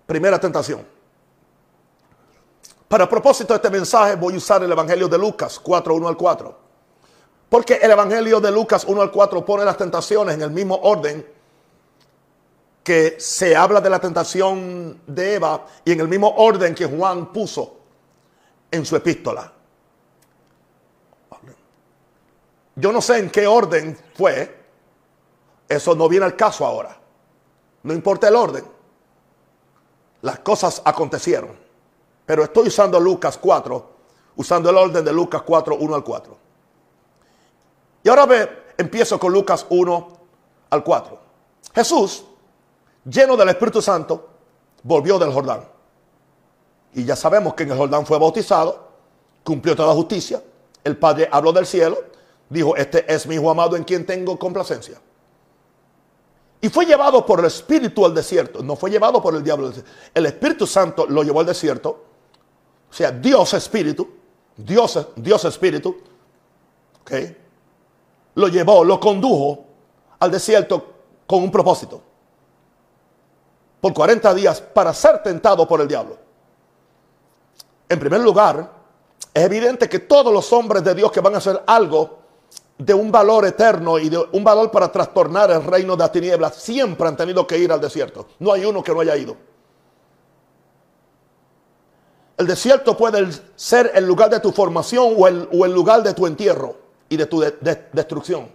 [0.06, 0.86] Primera tentación.
[2.88, 6.16] Para propósito de este mensaje voy a usar el Evangelio de Lucas 4, 1 al
[6.16, 6.61] 4.
[7.52, 11.22] Porque el Evangelio de Lucas 1 al 4 pone las tentaciones en el mismo orden
[12.82, 17.30] que se habla de la tentación de Eva y en el mismo orden que Juan
[17.30, 17.76] puso
[18.70, 19.52] en su epístola.
[22.76, 24.58] Yo no sé en qué orden fue,
[25.68, 26.98] eso no viene al caso ahora.
[27.82, 28.64] No importa el orden.
[30.22, 31.54] Las cosas acontecieron.
[32.24, 33.90] Pero estoy usando Lucas 4,
[34.36, 36.41] usando el orden de Lucas 4, 1 al 4.
[38.02, 40.08] Y ahora ve, empiezo con Lucas 1
[40.70, 41.18] al 4.
[41.74, 42.24] Jesús
[43.04, 44.28] lleno del Espíritu Santo,
[44.82, 45.64] volvió del Jordán.
[46.94, 48.88] Y ya sabemos que en el Jordán fue bautizado,
[49.44, 50.42] cumplió toda justicia.
[50.84, 51.98] El Padre habló del cielo,
[52.48, 55.00] dijo, este es mi hijo amado en quien tengo complacencia.
[56.60, 59.72] Y fue llevado por el Espíritu al desierto, no fue llevado por el diablo.
[60.14, 62.04] El Espíritu Santo lo llevó al desierto,
[62.88, 64.08] o sea, Dios Espíritu,
[64.56, 65.96] Dios, Dios Espíritu,
[67.00, 67.12] ¿ok?
[68.34, 69.64] Lo llevó, lo condujo
[70.18, 70.84] al desierto
[71.26, 72.00] con un propósito
[73.82, 76.16] por 40 días para ser tentado por el diablo.
[77.88, 78.70] En primer lugar,
[79.34, 82.20] es evidente que todos los hombres de Dios que van a hacer algo
[82.78, 86.54] de un valor eterno y de un valor para trastornar el reino de las tinieblas
[86.54, 88.28] siempre han tenido que ir al desierto.
[88.38, 89.36] No hay uno que no haya ido.
[92.36, 96.76] El desierto puede ser el lugar de tu formación o el, lugar de tu entierro
[97.12, 97.40] y de tu
[97.92, 98.50] destrucción.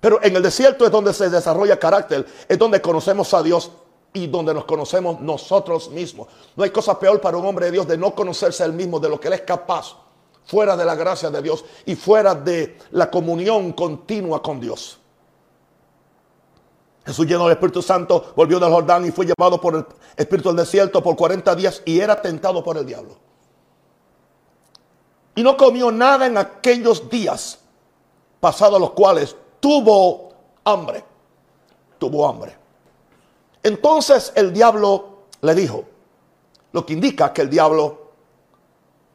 [0.00, 3.72] Pero en el desierto es donde se desarrolla carácter, es donde conocemos a Dios
[4.12, 6.28] y donde nos conocemos nosotros mismos.
[6.54, 9.08] No hay cosa peor para un hombre de Dios de no conocerse él mismo, de
[9.08, 9.96] lo que él es capaz,
[10.44, 15.00] fuera de la gracia de Dios y fuera de la comunión continua con Dios.
[17.04, 19.84] Jesús lleno del Espíritu Santo volvió del Jordán y fue llevado por el
[20.16, 23.16] Espíritu del desierto por 40 días y era tentado por el diablo.
[25.34, 27.58] Y no comió nada en aquellos días,
[28.40, 30.32] pasados los cuales tuvo
[30.64, 31.04] hambre.
[31.98, 32.56] Tuvo hambre.
[33.62, 35.84] Entonces el diablo le dijo,
[36.72, 38.10] lo que indica que el diablo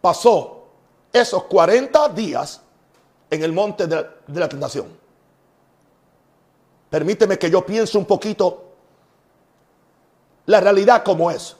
[0.01, 0.63] pasó
[1.11, 2.61] esos 40 días
[3.29, 4.87] en el monte de, la tentación.
[6.89, 8.63] Permíteme que yo piense un poquito
[10.45, 11.55] la realidad como es.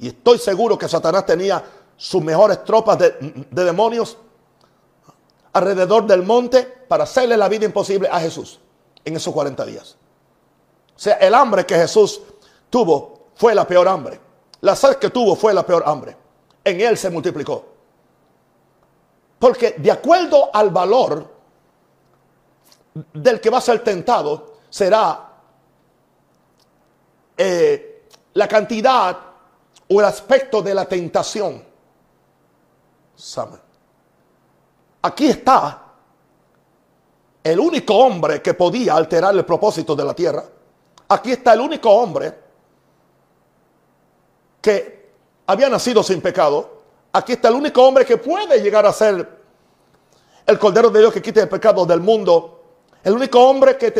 [0.00, 1.62] Y estoy seguro que Satanás tenía
[1.98, 3.10] sus mejores tropas de,
[3.50, 4.16] de, demonios
[5.52, 8.60] alrededor del monte para hacerle la vida imposible a Jesús
[9.04, 9.96] en esos 40 días.
[10.96, 12.22] O sea, el hambre que Jesús
[12.70, 14.18] tuvo fue la peor hambre.
[14.60, 16.16] La sed que tuvo fue la peor hambre.
[16.64, 17.64] En él se multiplicó.
[19.38, 21.26] Porque de acuerdo al valor
[23.12, 25.32] del que va a ser tentado, será
[27.36, 29.16] eh, la cantidad
[29.88, 31.67] o el aspecto de la tentación.
[35.02, 35.82] Aquí está
[37.42, 40.44] el único hombre que podía alterar el propósito de la tierra.
[41.08, 42.34] Aquí está el único hombre
[44.60, 45.10] que
[45.46, 46.78] había nacido sin pecado.
[47.12, 49.38] Aquí está el único hombre que puede llegar a ser
[50.46, 52.62] el Cordero de Dios que quite el pecado del mundo.
[53.02, 53.90] El único hombre que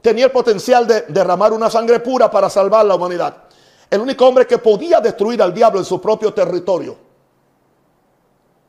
[0.00, 3.44] tenía el potencial de derramar una sangre pura para salvar la humanidad.
[3.90, 7.07] El único hombre que podía destruir al diablo en su propio territorio.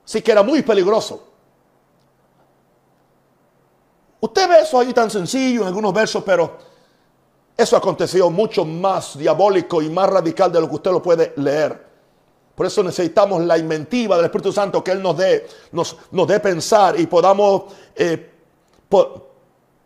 [0.10, 1.22] Así que era muy peligroso.
[4.22, 6.58] Usted ve eso ahí tan sencillo en algunos versos, pero
[7.56, 11.86] eso aconteció mucho más diabólico y más radical de lo que usted lo puede leer.
[12.56, 16.40] Por eso necesitamos la inventiva del Espíritu Santo que Él nos dé, nos, nos dé
[16.40, 18.32] pensar y podamos, eh,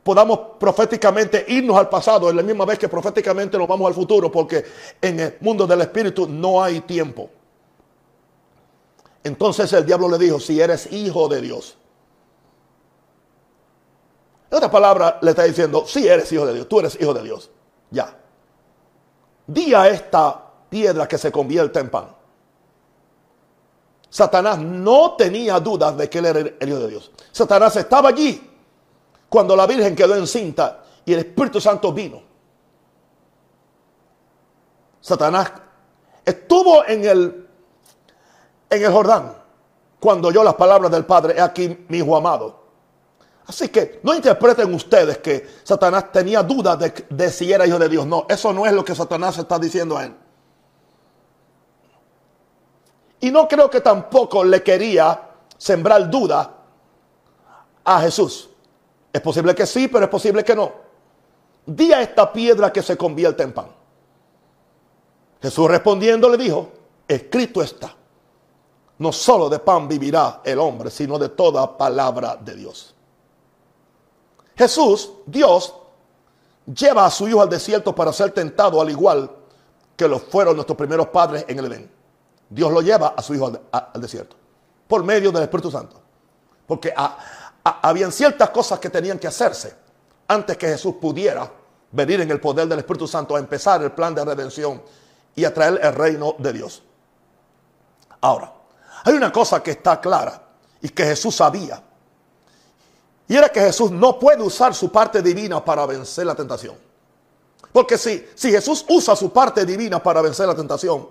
[0.04, 4.32] podamos proféticamente irnos al pasado en la misma vez que proféticamente nos vamos al futuro,
[4.32, 4.64] porque
[5.02, 7.30] en el mundo del Espíritu no hay tiempo.
[9.24, 11.78] Entonces el diablo le dijo, si eres hijo de Dios,
[14.50, 17.24] en otras palabras, le está diciendo, si eres hijo de Dios, tú eres hijo de
[17.24, 17.50] Dios.
[17.90, 18.16] Ya.
[19.48, 22.08] Di a esta piedra que se convierte en pan.
[24.10, 27.12] Satanás no tenía dudas de que él era el hijo de Dios.
[27.32, 28.48] Satanás estaba allí
[29.28, 32.22] cuando la Virgen quedó encinta y el Espíritu Santo vino.
[35.02, 35.52] Satanás
[36.24, 37.43] estuvo en el,
[38.74, 39.44] en el Jordán
[40.04, 42.62] cuando oyó las palabras del Padre, he aquí mi hijo amado.
[43.48, 46.78] Así que no interpreten ustedes que Satanás tenía dudas
[47.10, 48.06] de, si era hijo de Dios.
[48.06, 50.14] No, eso no es lo que Satanás está diciendo a él.
[53.22, 55.22] Y no creo que tampoco le quería
[55.58, 56.54] sembrar duda
[57.86, 58.50] a Jesús.
[59.14, 60.72] Es posible que sí, pero es posible que no.
[61.66, 63.68] Di a esta piedra que se convierta en pan.
[65.42, 66.72] Jesús respondiendo le dijo,
[67.08, 67.96] escrito está,
[69.04, 72.96] no solo de pan vivirá el hombre, sino de toda palabra de Dios.
[74.56, 75.76] Jesús, Dios,
[76.66, 79.30] lleva a su hijo al desierto para ser tentado al igual
[79.98, 81.92] que lo fueron nuestros primeros padres en el Edén.
[82.50, 84.38] Dios lo lleva a su hijo al, desierto
[84.88, 86.00] por medio del Espíritu Santo.
[86.66, 86.94] Porque
[87.64, 89.76] habían ciertas cosas que tenían que hacerse
[90.30, 91.52] antes que Jesús pudiera
[91.92, 94.82] venir en el poder del Espíritu Santo a empezar el plan de redención
[95.36, 96.84] y a traer el reino de Dios.
[98.22, 98.63] Ahora,
[99.04, 100.42] hay una cosa que está clara
[100.82, 101.82] y que Jesús sabía
[103.28, 106.76] y era que Jesús no puede usar su parte divina para vencer la tentación.
[107.72, 111.10] Porque si, si Jesús usa su parte divina para vencer la tentación,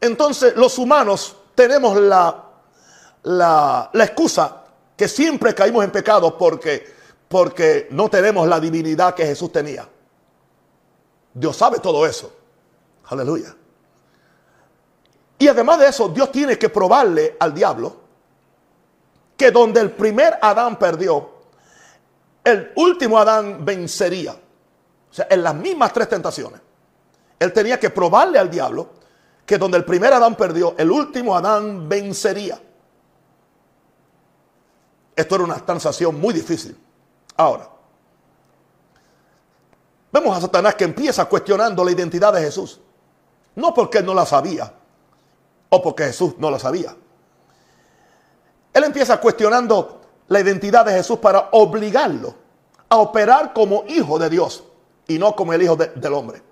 [0.00, 2.44] entonces los humanos tenemos la,
[3.24, 4.64] la, excusa
[4.96, 6.94] que siempre caímos en pecado porque,
[7.28, 9.86] porque no tenemos la divinidad que Jesús tenía.
[11.34, 12.32] Dios sabe todo eso.
[13.08, 13.54] Aleluya.
[15.38, 17.96] Y además de eso, Dios tiene que probarle al diablo
[19.36, 21.30] que donde el primer Adán perdió,
[22.42, 24.32] el último Adán vencería.
[24.32, 26.60] O sea, en las mismas tres tentaciones.
[27.38, 28.90] Él tenía que probarle al diablo
[29.46, 32.60] que donde el primer Adán perdió, el último Adán vencería.
[35.14, 36.76] Esto era una transacción muy difícil.
[37.36, 37.68] Ahora,
[40.10, 42.80] vemos a Satanás que empieza cuestionando la identidad de Jesús.
[43.54, 44.72] No porque él no la sabía
[45.70, 46.96] o porque Jesús no la sabía.
[48.72, 52.34] Él empieza cuestionando la identidad de Jesús para obligarlo
[52.88, 54.64] a operar como hijo de Dios
[55.06, 56.42] y no como el hijo del hombre.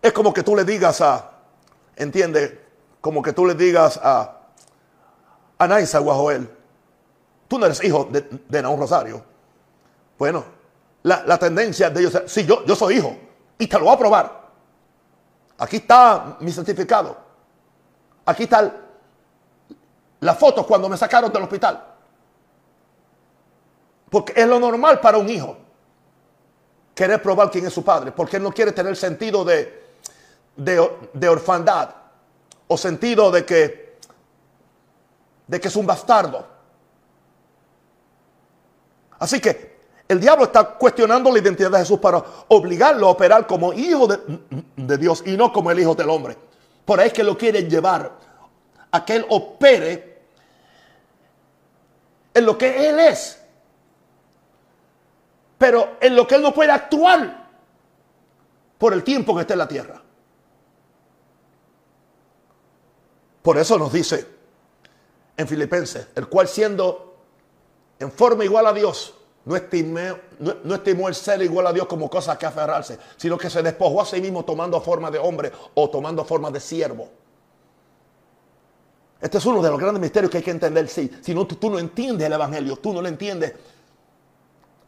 [0.00, 1.30] Es como que tú le digas a,
[1.96, 2.60] entiende,
[3.00, 4.38] como que tú le digas a,
[5.58, 6.48] a Naisa o a Joel,
[7.46, 9.22] tú no eres hijo de, de Naúm Rosario.
[10.18, 10.44] Bueno,
[11.02, 13.16] la, tendencia de ellos es, sí, yo, yo soy hijo
[13.58, 14.41] y te lo voy a probar.
[15.62, 17.16] Aquí está mi certificado.
[18.26, 18.72] Aquí está el,
[20.18, 21.84] las fotos cuando me sacaron del hospital.
[24.10, 25.56] Porque es lo normal para un hijo
[26.92, 29.94] querer probar quién es su padre, porque él no quiere tener sentido de,
[30.56, 31.90] de, orfandad
[32.66, 33.98] o sentido de que,
[35.46, 36.44] de que es un bastardo.
[39.20, 39.71] Así que
[40.12, 44.98] el diablo está cuestionando la identidad de Jesús para obligarlo a operar como hijo de,
[44.98, 46.36] Dios y no como el hijo del hombre.
[46.84, 48.12] Por ahí es que lo quiere llevar
[48.90, 50.12] a que él opere
[52.34, 53.38] en lo que Él es.
[55.58, 57.48] Pero en lo que Él no puede actuar
[58.78, 60.02] por el tiempo que esté en la tierra.
[63.42, 64.26] Por eso nos dice
[65.36, 67.16] en Filipenses, el cual siendo
[67.98, 69.14] en forma igual a Dios,
[69.44, 74.00] no estimó, el ser igual a Dios como cosa que aferrarse, sino que se despojó
[74.00, 77.08] a sí mismo tomando forma de hombre o tomando forma de siervo.
[79.20, 80.88] Este es uno de los grandes misterios que hay que entender.
[80.88, 83.52] Si, si no, tú, no entiendes el Evangelio, tú no lo entiendes.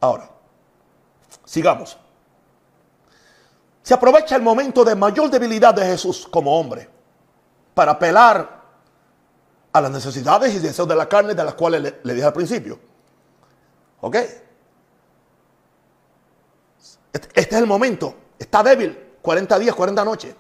[0.01, 0.31] Ahora,
[1.45, 1.97] sigamos.
[3.83, 6.89] Se aprovecha el momento de mayor debilidad de Jesús como hombre
[7.75, 8.63] para apelar
[9.73, 12.33] a las necesidades y deseos de la carne de las cuales le, le dije al
[12.33, 12.79] principio.
[14.01, 14.17] ¿Ok?
[17.15, 18.15] Este, este, es el momento.
[18.39, 18.99] Está débil.
[19.23, 20.35] 40 días, 40 noches.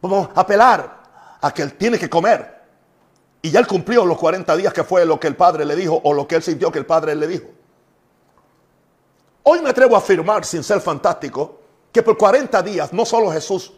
[0.00, 1.02] Vamos a apelar
[1.40, 2.62] a que él tiene que comer.
[3.42, 6.00] Y ya él cumplió los 40 días que fue lo que el Padre le dijo
[6.04, 7.48] o lo que él sintió que el Padre le dijo.
[9.42, 11.58] Hoy me atrevo a afirmar, sin ser fantástico,
[11.90, 13.72] que por 40 días no solo Jesús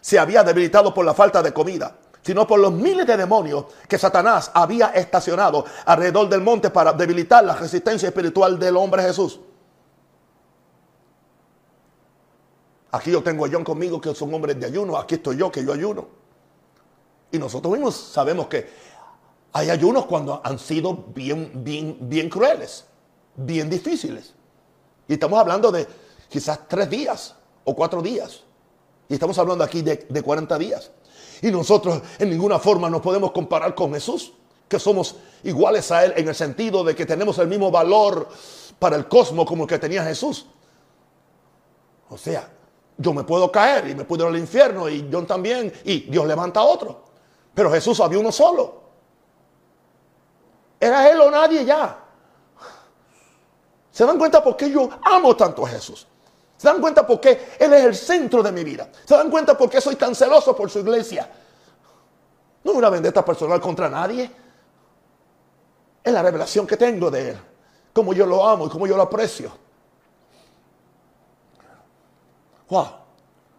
[0.00, 3.98] se había debilitado por la falta de comida, sino por los miles de demonios que
[3.98, 9.40] Satanás había estacionado alrededor del monte para debilitar la resistencia espiritual del hombre Jesús.
[12.92, 14.96] Aquí yo tengo a John conmigo, que son hombres de ayuno.
[14.96, 16.08] Aquí estoy yo, que yo ayuno.
[17.30, 18.68] Y nosotros mismos sabemos que
[19.52, 22.84] hay ayunos cuando han sido bien, bien, bien crueles,
[23.36, 24.34] bien difíciles.
[25.06, 25.86] Y estamos hablando de
[26.28, 28.42] quizás tres días o cuatro días.
[29.08, 30.90] Y estamos hablando aquí de, de 40 días.
[31.42, 34.32] Y nosotros en ninguna forma nos podemos comparar con Jesús,
[34.68, 38.28] que somos iguales a Él en el sentido de que tenemos el mismo valor
[38.78, 40.46] para el cosmos como el que tenía Jesús.
[42.08, 42.50] O sea,
[43.00, 46.26] yo me puedo caer y me puedo ir al infierno y yo también, y Dios
[46.26, 47.02] levanta a otro.
[47.54, 48.80] Pero Jesús había uno solo.
[50.78, 51.98] Era Él o nadie ya.
[53.90, 56.06] ¿Se dan cuenta por qué yo amo tanto a Jesús?
[56.58, 58.90] ¿Se dan cuenta por qué Él es el centro de mi vida?
[59.06, 61.28] ¿Se dan cuenta por qué soy tan celoso por su iglesia?
[62.62, 64.30] No es una vendetta personal contra nadie.
[66.04, 67.38] Es la revelación que tengo de Él.
[67.94, 69.69] Como yo lo amo y como yo lo aprecio.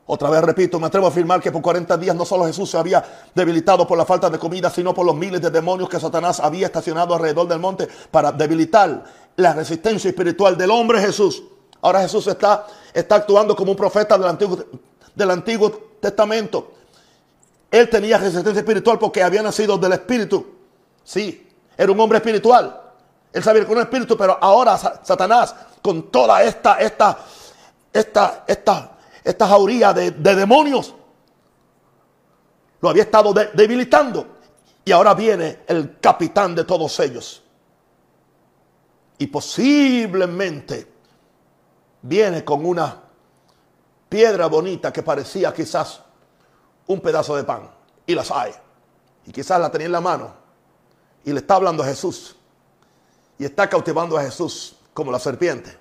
[0.06, 2.78] Otra vez repito, me atrevo a afirmar que por 40 días no solo Jesús se
[2.78, 3.04] había
[3.34, 6.66] debilitado por la falta de comida, sino por los miles de demonios que Satanás había
[6.66, 9.04] estacionado alrededor del monte para debilitar
[9.38, 11.44] la resistencia espiritual del hombre Jesús.
[11.82, 14.60] Ahora Jesús está, está actuando como un profeta del Antiguo,
[15.16, 16.74] del Antiguo Testamento.
[17.70, 20.46] Él tenía resistencia espiritual porque había nacido del Espíritu.
[21.04, 22.82] Sí, era un hombre espiritual.
[23.32, 27.18] Él sabía que era un espíritu, pero ahora Satanás, con toda esta, esta,
[27.94, 30.96] esta, esta, esta jauría de, demonios,
[32.80, 34.38] lo había estado debilitando.
[34.84, 37.44] Y ahora viene el capitán de todos ellos.
[39.20, 40.92] Y posiblemente
[42.02, 43.00] viene con una
[44.10, 46.02] piedra bonita que parecía quizás
[46.88, 47.70] un pedazo de pan.
[48.08, 48.54] Y las hay.
[49.28, 50.34] Y quizás la tenía en la mano.
[51.24, 52.36] Y le está hablando a Jesús.
[53.38, 55.78] Y está cautivando a Jesús como la serpiente.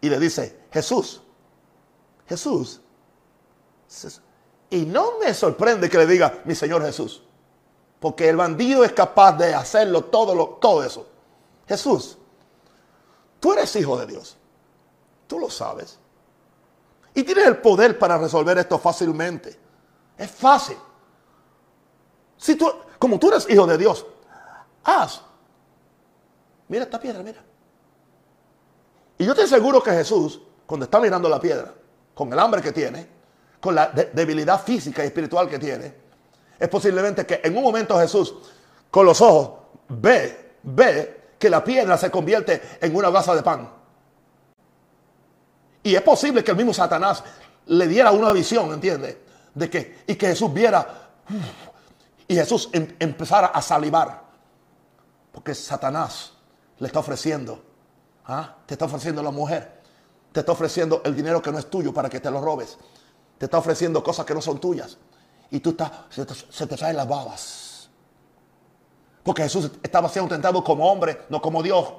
[0.00, 1.22] Y le dice, Jesús,
[2.28, 2.80] Jesús.
[4.70, 7.22] Y no me sorprende que le diga, mi Señor Jesús.
[8.00, 11.06] Porque el bandido es capaz de hacerlo todo, lo, todo eso.
[11.66, 12.18] Jesús,
[13.40, 14.36] tú eres hijo de Dios.
[15.26, 15.98] Tú lo sabes.
[17.14, 19.58] Y tienes el poder para resolver esto fácilmente.
[20.18, 20.76] Es fácil.
[22.36, 24.04] Si tú, como tú eres hijo de Dios,
[24.84, 25.22] haz.
[26.68, 27.42] Mira esta piedra, mira.
[29.18, 31.72] Y yo te aseguro que Jesús, cuando está mirando la piedra,
[32.16, 33.06] con el hambre que tiene,
[33.60, 35.92] con la debilidad física y espiritual que tiene,
[36.58, 38.34] es posiblemente que en un momento Jesús,
[38.90, 39.50] con los ojos,
[39.88, 43.70] ve, ve que la piedra se convierte en una gasa de pan.
[45.82, 47.22] Y es posible que el mismo Satanás
[47.66, 49.18] le diera una visión, ¿entiendes?
[49.54, 51.10] De que, y que Jesús viera,
[52.26, 54.22] y Jesús em, empezara a salivar.
[55.32, 56.32] Porque Satanás
[56.78, 57.62] le está ofreciendo,
[58.24, 58.56] ¿ah?
[58.64, 59.75] te está ofreciendo la mujer,
[60.36, 62.76] te está ofreciendo el dinero que no es tuyo para que te lo robes,
[63.38, 64.98] te está ofreciendo cosas que no son tuyas.
[65.50, 67.88] Y tú estás, se te, se te traen las babas.
[69.22, 71.90] Porque Jesús estaba siendo tentado como hombre, no como Dios.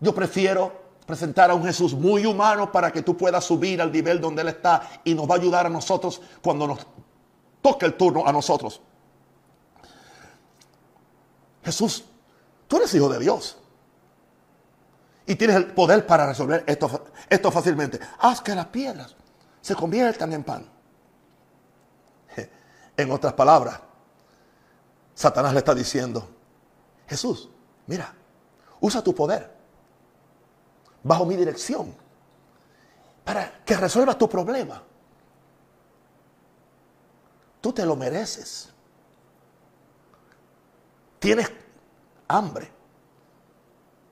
[0.00, 0.72] Yo prefiero
[1.04, 4.48] presentar a un Jesús muy humano para que tú puedas subir al nivel donde Él
[4.48, 6.78] está y nos va a ayudar a nosotros cuando nos
[7.60, 8.80] toque el turno a nosotros.
[11.62, 12.04] Jesús,
[12.68, 13.58] tú eres hijo de Dios.
[15.26, 17.98] Y tienes el poder para resolver esto, esto fácilmente.
[18.18, 19.16] Haz que las piedras
[19.60, 20.68] se conviertan en pan.
[22.96, 23.80] En otras palabras,
[25.14, 26.28] Satanás le está diciendo,
[27.08, 27.48] Jesús,
[27.86, 28.14] mira,
[28.80, 29.52] usa tu poder
[31.02, 31.94] bajo mi dirección
[33.24, 34.82] para que resuelva tu problema.
[37.60, 38.70] Tú te lo mereces.
[41.18, 41.50] Tienes
[42.28, 42.73] hambre.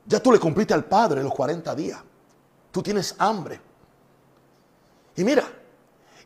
[0.07, 2.01] Ya tú le cumpliste al Padre los 40 días.
[2.71, 3.61] Tú tienes hambre.
[5.17, 5.45] Y mira,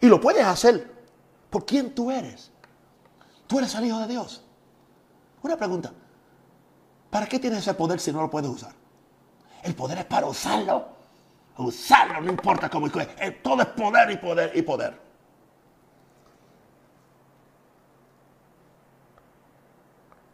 [0.01, 0.91] y lo puedes hacer
[1.51, 2.51] por quién tú eres.
[3.47, 4.43] Tú eres el Hijo de Dios.
[5.43, 5.93] Una pregunta.
[7.11, 8.73] ¿Para qué tienes ese poder si no lo puedes usar?
[9.63, 10.89] El poder es para usarlo.
[11.59, 12.89] Usarlo, no importa cómo.
[13.43, 15.01] Todo es poder y poder y poder.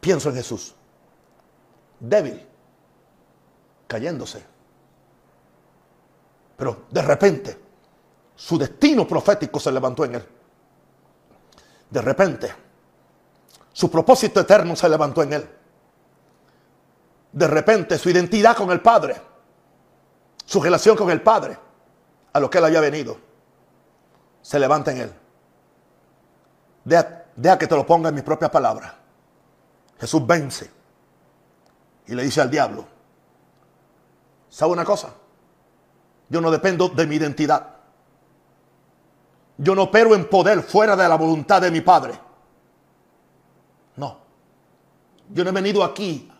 [0.00, 0.74] Pienso en Jesús.
[2.00, 2.51] Débil.
[3.92, 4.42] Cayéndose.
[6.56, 7.58] Pero de repente,
[8.34, 10.28] su destino profético se levantó en él.
[11.90, 12.54] De repente,
[13.70, 15.50] su propósito eterno se levantó en él.
[17.32, 19.20] De repente, su identidad con el Padre,
[20.46, 21.58] su relación con el Padre,
[22.32, 23.18] a lo que él había venido,
[24.40, 25.12] se levanta en él.
[26.82, 28.94] Deja, que te lo ponga en mis propias palabras.
[30.00, 30.70] Jesús vence
[32.06, 32.86] y le dice al diablo,
[34.52, 35.14] ¿sabe una cosa?
[36.28, 37.68] Yo no dependo de mi identidad.
[39.56, 42.18] Yo no opero en poder fuera de la voluntad de mi Padre.
[43.96, 44.18] No.
[45.30, 46.30] Yo no he venido aquí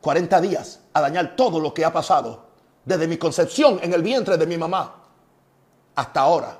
[0.00, 2.44] 40 días a dañar todo lo que ha pasado
[2.84, 4.94] desde mi concepción en el vientre de mi mamá
[5.94, 6.58] hasta ahora.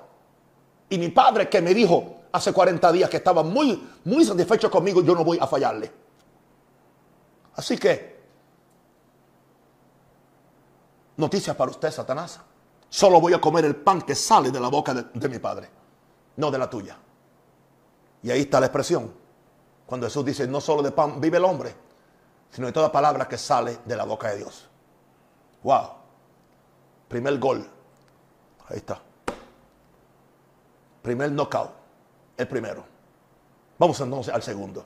[0.88, 5.02] Y mi padre que me dijo hace 40 días que estaba muy, muy satisfecho conmigo,
[5.02, 5.92] yo no voy a fallarle.
[7.54, 8.13] Así que,
[11.16, 12.40] noticias para usted, Satanás.
[12.88, 15.68] Solo voy a comer el pan que sale de la boca de, mi padre,
[16.36, 16.96] no de la tuya.
[18.22, 19.12] Y ahí está la expresión.
[19.86, 21.74] Cuando Jesús dice, no solo de pan vive el hombre,
[22.50, 24.68] sino de toda palabra que sale de la boca de Dios.
[25.62, 25.88] Wow.
[27.08, 27.68] Primer gol.
[28.68, 29.00] Ahí está.
[31.02, 31.70] Primer knockout
[32.36, 32.84] el primero.
[33.78, 34.84] Vamos entonces al segundo.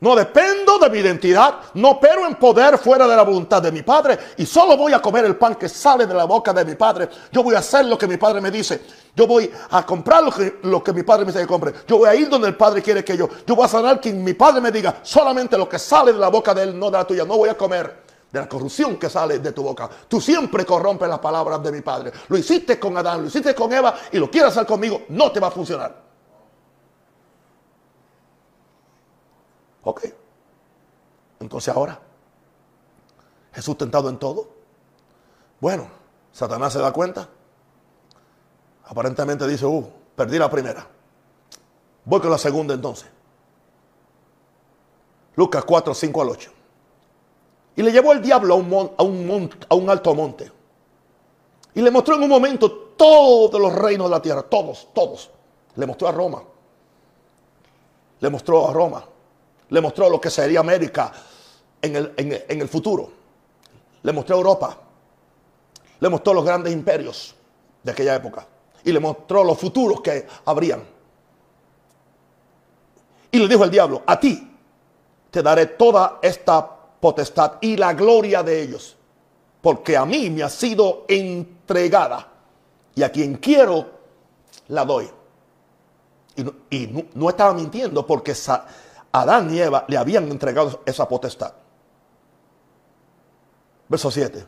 [0.00, 3.82] No dependo de mi identidad, no pero en poder fuera de la voluntad de mi
[3.82, 6.74] Padre y solo voy a comer el pan que sale de la boca de mi
[6.74, 7.08] Padre.
[7.30, 8.80] Yo voy a hacer lo que mi Padre me dice.
[9.14, 10.24] Yo voy a comprar
[10.62, 11.74] lo que, mi Padre me dice que compre.
[11.86, 13.28] Yo voy a ir donde el Padre quiere que yo.
[13.46, 15.00] Yo voy a sanar quien mi Padre me diga.
[15.02, 17.26] Solamente lo que sale de la boca de él, no de la tuya.
[17.26, 19.90] No voy a comer de la corrupción que sale de tu boca.
[20.08, 22.10] Tú siempre corrompes las palabras de mi Padre.
[22.28, 25.02] Lo hiciste con Adán, lo hiciste con Eva y lo quieres hacer conmigo.
[25.10, 26.09] No te va a funcionar.
[29.90, 30.04] Ok.
[31.40, 31.98] Entonces ahora,
[33.52, 34.48] Jesús tentado en todo.
[35.58, 35.88] Bueno,
[36.32, 37.28] Satanás se da cuenta.
[38.84, 40.86] Aparentemente dice, uh, perdí la primera.
[42.04, 43.08] Voy con la segunda entonces.
[45.34, 46.52] Lucas 4, 5 al 8.
[47.74, 50.52] Y le llevó el diablo a un, a un, a un alto monte.
[51.74, 55.30] Y le mostró en un momento todos los reinos de la tierra, todos, todos.
[55.74, 56.44] Le mostró a Roma.
[58.20, 59.09] Le mostró a Roma
[59.70, 61.12] le mostró lo que sería América
[61.80, 63.10] en el, futuro.
[64.02, 64.76] Le mostró Europa.
[65.98, 67.34] Le mostró los grandes imperios
[67.82, 68.46] de aquella época.
[68.84, 70.82] Y le mostró los futuros que habrían.
[73.30, 74.46] Y le dijo el diablo, a ti
[75.30, 76.68] te daré toda esta
[77.00, 78.96] potestad y la gloria de ellos.
[79.62, 82.26] Porque a mí me ha sido entregada.
[82.94, 83.86] Y a quien quiero,
[84.68, 85.08] la doy.
[86.70, 88.34] Y no, estaba mintiendo porque
[89.12, 91.52] Adán y Eva le habían entregado esa potestad.
[93.88, 94.46] Verso 7.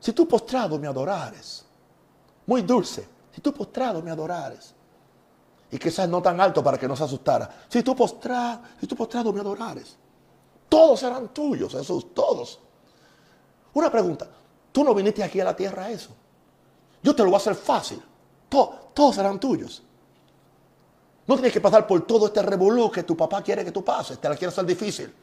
[0.00, 1.64] Si tú postrado me adorares,
[2.46, 4.74] muy dulce, si tú postrado me adorares,
[5.70, 8.96] y quizás no tan alto para que no se asustara, si tú postrado, si tú
[8.96, 9.96] postrado me adorares,
[10.68, 12.58] todos serán tuyos, Jesús, todos.
[13.74, 14.28] Una pregunta,
[14.72, 16.10] tú no viniste aquí a la tierra a eso.
[17.02, 18.02] Yo te lo voy a hacer fácil.
[18.48, 19.82] todos serán tuyos.
[21.26, 24.18] No tienes que pasar por todo este revolú que tu papá quiere que tú pases.
[24.18, 25.14] Te la quiere hacer difícil.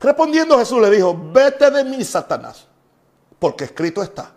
[0.00, 2.66] Respondiendo Jesús le dijo, vete de mí, Satanás,
[3.38, 4.32] porque escrito está,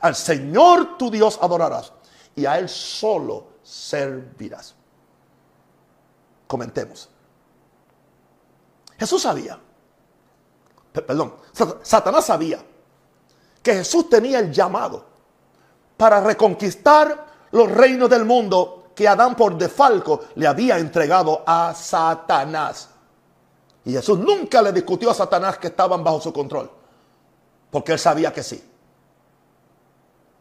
[0.00, 1.92] al Señor tu Dios adorarás
[2.34, 4.74] y a Él solo servirás.
[6.46, 7.08] Comentemos.
[8.98, 9.58] Jesús sabía,
[10.92, 11.34] perdón,
[11.82, 12.64] Satanás sabía
[13.62, 15.04] que Jesús tenía el llamado
[15.96, 22.90] para reconquistar los reinos del mundo que Adán por defalco le había entregado a Satanás.
[23.84, 26.70] Y Jesús nunca le discutió a Satanás que estaban bajo su control,
[27.70, 28.62] porque él sabía que sí.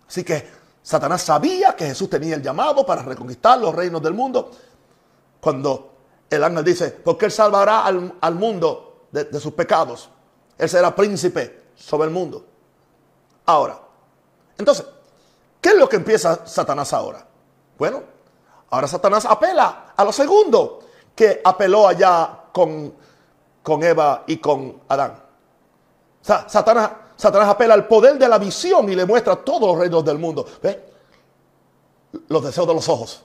[0.07, 0.47] Así que
[0.81, 4.51] Satanás sabía que Jesús tenía el llamado para reconquistar los reinos del mundo.
[5.39, 5.93] Cuando
[6.29, 10.09] el ángel dice, porque él salvará al, mundo de, de sus pecados.
[10.57, 12.45] Él será príncipe sobre el mundo.
[13.45, 13.79] Ahora,
[14.57, 14.85] Entonces,
[15.59, 17.25] ¿qué es lo que empieza Satanás ahora?
[17.77, 18.03] Bueno,
[18.73, 20.79] ahora Satanás apela a lo segundo
[21.15, 22.93] que apeló allá con,
[23.61, 25.11] con Eva y con Adán.
[26.21, 29.77] O sea, Satanás, Satanás apela al poder de la visión y le muestra todos los
[29.77, 30.45] reinos del mundo.
[30.61, 30.91] ¿Ve?
[32.29, 33.23] Los deseos de los ojos.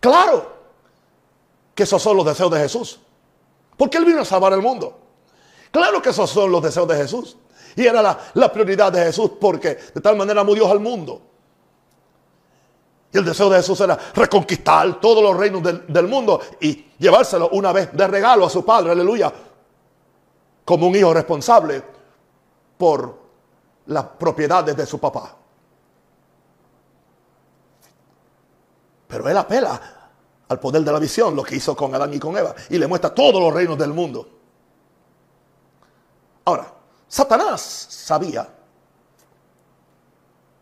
[0.00, 0.52] Claro
[1.74, 3.00] que esos son los deseos de Jesús.
[3.76, 4.98] Porque Él vino a salvar el mundo.
[5.70, 7.36] Claro que esos son los deseos de Jesús.
[7.74, 8.02] Y era
[8.34, 11.22] la, prioridad de Jesús porque de tal manera Dios al mundo.
[13.12, 17.72] Y el deseo de Jesús era reconquistar todos los reinos del, mundo y llevárselo una
[17.72, 19.32] vez de regalo a su Padre, aleluya,
[20.64, 21.82] como un hijo responsable
[22.76, 23.18] por
[23.86, 25.34] las propiedades de su papá.
[29.06, 29.80] Pero él apela
[30.48, 32.86] al poder de la visión, lo que hizo con Adán y con Eva, y le
[32.86, 34.28] muestra todos los reinos del mundo.
[36.44, 36.74] Ahora,
[37.06, 38.57] Satanás sabía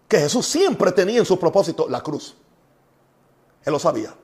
[0.08, 2.36] que Jesús siempre tenía en su propósito la cruz.
[3.64, 4.14] Él lo sabía.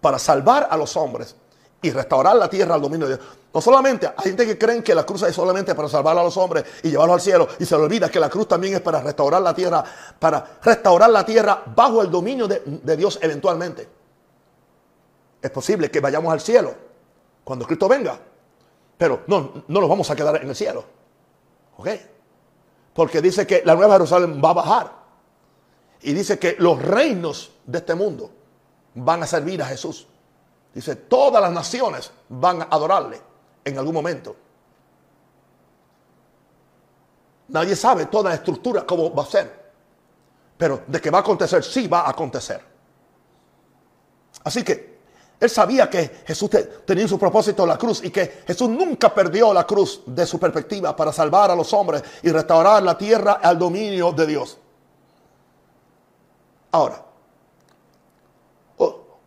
[0.00, 1.34] Para salvar a los hombres
[1.80, 3.28] y restaurar la tierra al dominio de Dios.
[3.52, 6.36] No solamente, hay gente que creen que la cruz es solamente para salvar a los
[6.36, 9.00] hombres y llevarlos al cielo y se le olvida que la cruz también es para
[9.00, 9.84] restaurar la tierra,
[10.18, 13.88] para restaurar la tierra bajo el dominio de, Dios eventualmente.
[15.40, 16.74] Es posible que vayamos al cielo
[17.44, 18.18] cuando Cristo venga,
[18.96, 20.84] pero no, no nos vamos a quedar en el cielo.
[21.76, 21.88] ¿Ok?
[22.94, 24.92] Porque dice que la nueva Jerusalén va a bajar.
[26.00, 28.30] Y dice que los reinos de este mundo
[28.94, 30.06] van a servir a Jesús.
[30.72, 33.20] Dice, todas las naciones van a adorarle
[33.64, 34.36] en algún momento.
[37.48, 39.64] Nadie sabe toda la estructura cómo va a ser.
[40.56, 42.60] Pero de que va a acontecer, sí va a acontecer.
[44.44, 44.93] Así que
[45.44, 46.50] él sabía que Jesús
[46.84, 50.38] tenía en su propósito la cruz y que Jesús nunca perdió la cruz de su
[50.38, 54.58] perspectiva para salvar a los hombres y restaurar la tierra al dominio de Dios.
[56.72, 57.04] Ahora,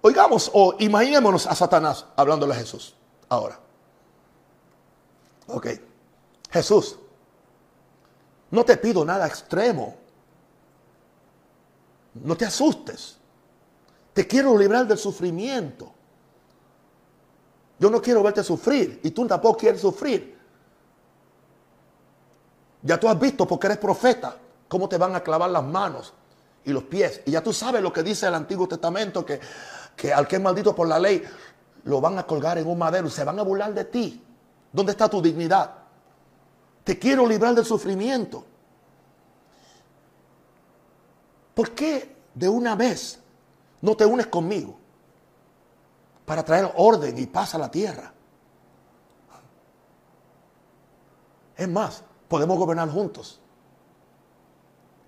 [0.01, 2.95] oigamos o imaginémonos a Satanás hablándole a Jesús.
[3.29, 3.59] Ahora.
[5.47, 5.67] Ok.
[6.49, 6.97] Jesús,
[8.51, 9.95] no te pido nada extremo.
[12.15, 13.17] No te asustes.
[14.13, 15.93] Te quiero librar del sufrimiento.
[17.79, 20.37] Yo no quiero verte sufrir y tú tampoco quieres sufrir.
[22.81, 26.13] Ya tú has visto porque eres profeta cómo te van a clavar las manos
[26.63, 27.21] y los pies.
[27.25, 29.39] Y ya tú sabes lo que dice el Antiguo Testamento, que,
[29.95, 31.23] que al que es maldito por la ley,
[31.83, 34.23] lo van a colgar en un madero y se van a burlar de ti.
[34.71, 35.73] ¿Dónde está tu dignidad?
[36.83, 38.45] Te quiero librar del sufrimiento.
[41.53, 43.19] ¿Por qué de una vez
[43.81, 44.77] no te unes conmigo?
[46.27, 48.11] Para traer orden y paz a la tierra.
[51.55, 53.39] Es más, podemos gobernar juntos.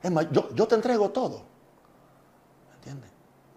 [0.01, 1.41] Es más, yo, te entrego todo.
[2.75, 3.11] ¿Entiendes?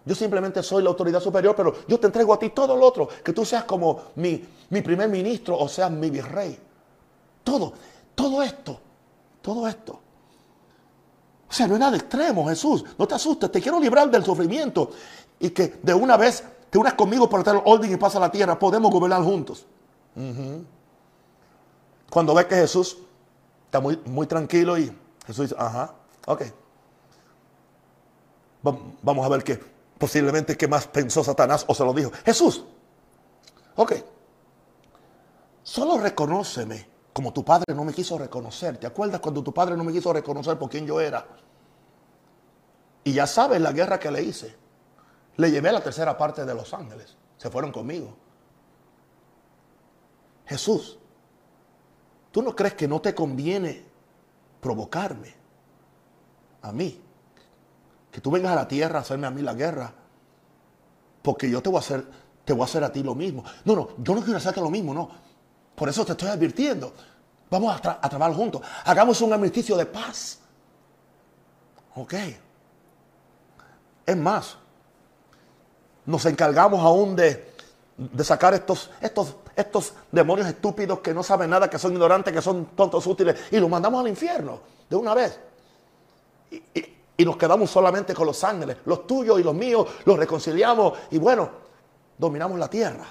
[0.04, 3.08] Yo simplemente soy la autoridad superior, pero yo te entrego a ti todo lo otro.
[3.22, 6.58] Que tú seas como mi, mi primer ministro o seas mi virrey.
[7.44, 7.74] Todo,
[8.16, 8.80] todo esto,
[9.40, 10.00] todo esto.
[11.48, 12.84] O sea, no es nada extremo, Jesús.
[12.98, 14.90] No te asustes, te quiero librar del sufrimiento.
[15.38, 16.42] Y que de una vez
[16.72, 18.58] te unas conmigo para traer orden y paz a la tierra.
[18.58, 19.66] Podemos gobernar juntos.
[22.08, 22.96] Cuando ve que Jesús
[23.66, 24.90] está muy, muy tranquilo y
[25.26, 25.92] Jesús dice, ajá,
[26.26, 26.42] ok.
[29.02, 29.62] Vamos a ver qué,
[29.98, 32.10] posiblemente qué más pensó Satanás o se lo dijo.
[32.24, 32.64] Jesús,
[33.76, 33.92] ok,
[35.62, 38.78] solo reconóceme como tu padre no me quiso reconocer.
[38.78, 41.26] ¿Te acuerdas cuando tu padre no me quiso reconocer por quién yo era?
[43.04, 44.61] Y ya sabes la guerra que le hice.
[45.36, 47.16] Le llevé a la tercera parte de los ángeles.
[47.38, 48.14] Se fueron conmigo.
[50.46, 50.98] Jesús,
[52.30, 53.84] ¿tú no crees que no te conviene
[54.60, 55.34] provocarme
[56.62, 57.00] a mí?
[58.10, 59.92] Que tú vengas a la tierra a hacerme a mí la guerra.
[61.22, 62.06] Porque yo te voy a hacer,
[62.44, 63.44] te voy a hacer a ti lo mismo.
[63.64, 65.08] No, no, yo no quiero hacerte lo mismo, no.
[65.74, 66.92] Por eso te estoy advirtiendo.
[67.48, 68.62] Vamos a, trabajar juntos.
[68.84, 70.38] Hagamos un armisticio de paz.
[71.94, 72.14] Ok.
[74.06, 74.56] Es más,
[76.06, 77.52] nos encargamos aún de,
[78.22, 82.66] sacar estos, estos, estos demonios estúpidos que no saben nada, que son ignorantes, que son
[82.76, 85.38] tontos útiles, y los mandamos al infierno de una vez.
[86.50, 91.18] Y, nos quedamos solamente con los ángeles, los tuyos y los míos, los reconciliamos y
[91.18, 91.48] bueno,
[92.18, 93.06] dominamos la tierra.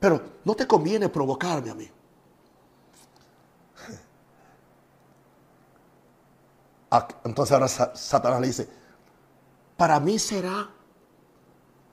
[0.00, 1.88] Pero no te conviene provocarme a mí.
[6.90, 8.66] Ah, entonces ahora Satanás le dice,
[9.76, 10.70] para mí será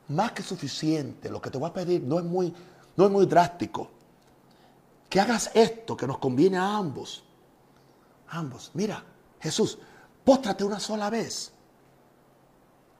[0.09, 1.29] más que suficiente.
[1.29, 2.53] Lo que te voy a pedir no es muy,
[2.95, 3.89] no es muy drástico.
[5.09, 7.23] Que hagas esto que nos conviene a ambos.
[8.27, 8.71] Ambos.
[8.73, 9.03] Mira,
[9.39, 9.77] Jesús,
[10.23, 11.51] póstrate una sola vez.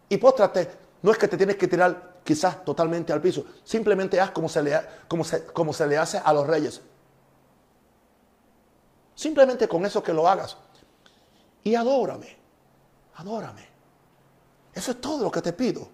[0.08, 0.70] Y póstrate,
[1.02, 4.64] no es que te tienes que tirar quizás totalmente al piso, simplemente haz como se
[4.64, 6.82] le, como como se le hace a los reyes.
[9.14, 10.58] Simplemente con eso que lo hagas.
[11.64, 12.36] Y adórame,
[13.16, 13.68] adórame.
[14.74, 15.88] Eso es todo lo que te pido.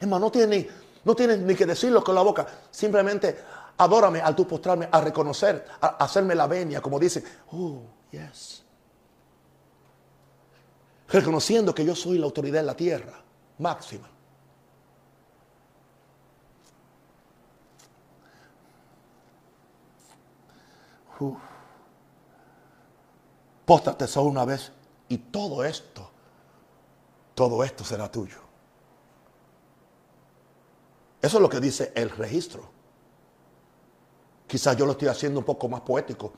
[0.00, 0.66] Hermano, no tienes,
[1.04, 2.46] no tienes ni que decirlo con la boca.
[2.70, 3.38] Simplemente
[3.76, 7.22] adórame al tu postrarme, a reconocer, a hacerme la venia, como dice,
[7.52, 8.62] oh, yes.
[11.08, 13.14] Reconociendo que yo soy la autoridad en la tierra,
[13.58, 14.08] máxima.
[23.64, 24.70] Póstate solo una vez
[25.08, 26.10] y todo esto,
[27.34, 28.47] todo esto será tuyo.
[31.20, 32.62] Eso es lo que dice el registro.
[34.46, 36.32] Quizás yo lo estoy haciendo un poco más poético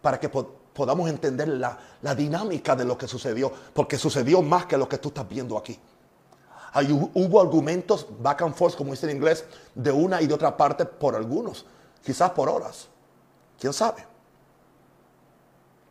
[0.00, 1.78] para que podamos entender la,
[2.14, 5.78] dinámica de lo que sucedió, porque sucedió más que lo que tú estás viendo aquí.
[6.72, 9.44] Hay, hubo argumentos back and forth, como dice en inglés,
[9.74, 11.64] de una y de otra parte por algunos,
[12.04, 12.88] quizás por horas.
[13.58, 14.04] ¿Quién sabe?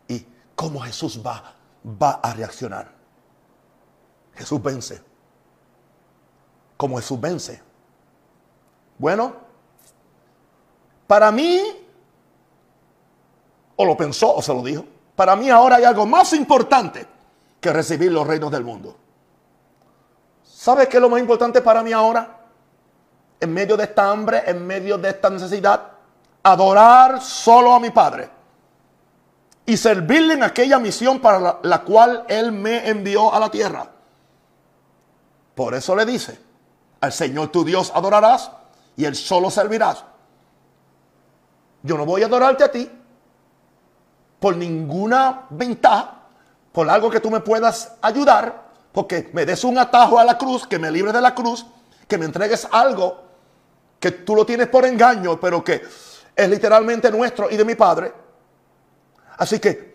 [0.08, 2.92] ¿Y cómo Jesús va, va a reaccionar?
[4.36, 5.13] Jesús vence.
[6.78, 7.62] ¿Cómo Jesús vence?
[8.98, 9.34] Bueno,
[11.08, 11.62] para mí,
[13.76, 17.06] o lo pensó o se lo dijo, para mí ahora hay algo más importante
[17.60, 18.96] que recibir los reinos del mundo.
[20.44, 22.40] ¿Sabe qué es lo más importante para mí ahora?
[23.40, 25.92] En medio de esta hambre, en medio de esta necesidad,
[26.42, 28.30] adorar solo a mi Padre
[29.66, 33.90] y servirle en aquella misión para la, cual Él me envió a la tierra.
[35.56, 36.40] Por eso le dice,
[37.04, 38.50] al Señor tu Dios adorarás
[38.96, 40.06] y Él solo servirás.
[41.82, 42.90] Yo no voy a adorarte a ti
[44.40, 46.22] por ninguna ventaja,
[46.72, 50.66] por algo que tú me puedas ayudar, porque me des un atajo a la cruz,
[50.66, 51.66] que me libre de la cruz,
[52.08, 53.22] que me entregues algo
[54.00, 55.82] que tú lo tienes por engaño, pero que
[56.34, 58.14] es literalmente nuestro y de mi Padre.
[59.40, 59.94] Así que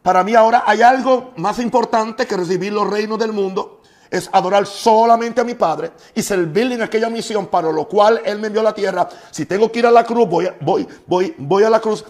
[0.00, 3.82] para mí ahora hay algo más importante que recibir los reinos del mundo.
[4.10, 8.38] Es adorar solamente a mi Padre y servirle en aquella misión para lo cual Él
[8.38, 9.08] me envió a la tierra.
[9.30, 12.04] Si tengo que ir a la cruz, voy, voy, voy, voy a la cruz.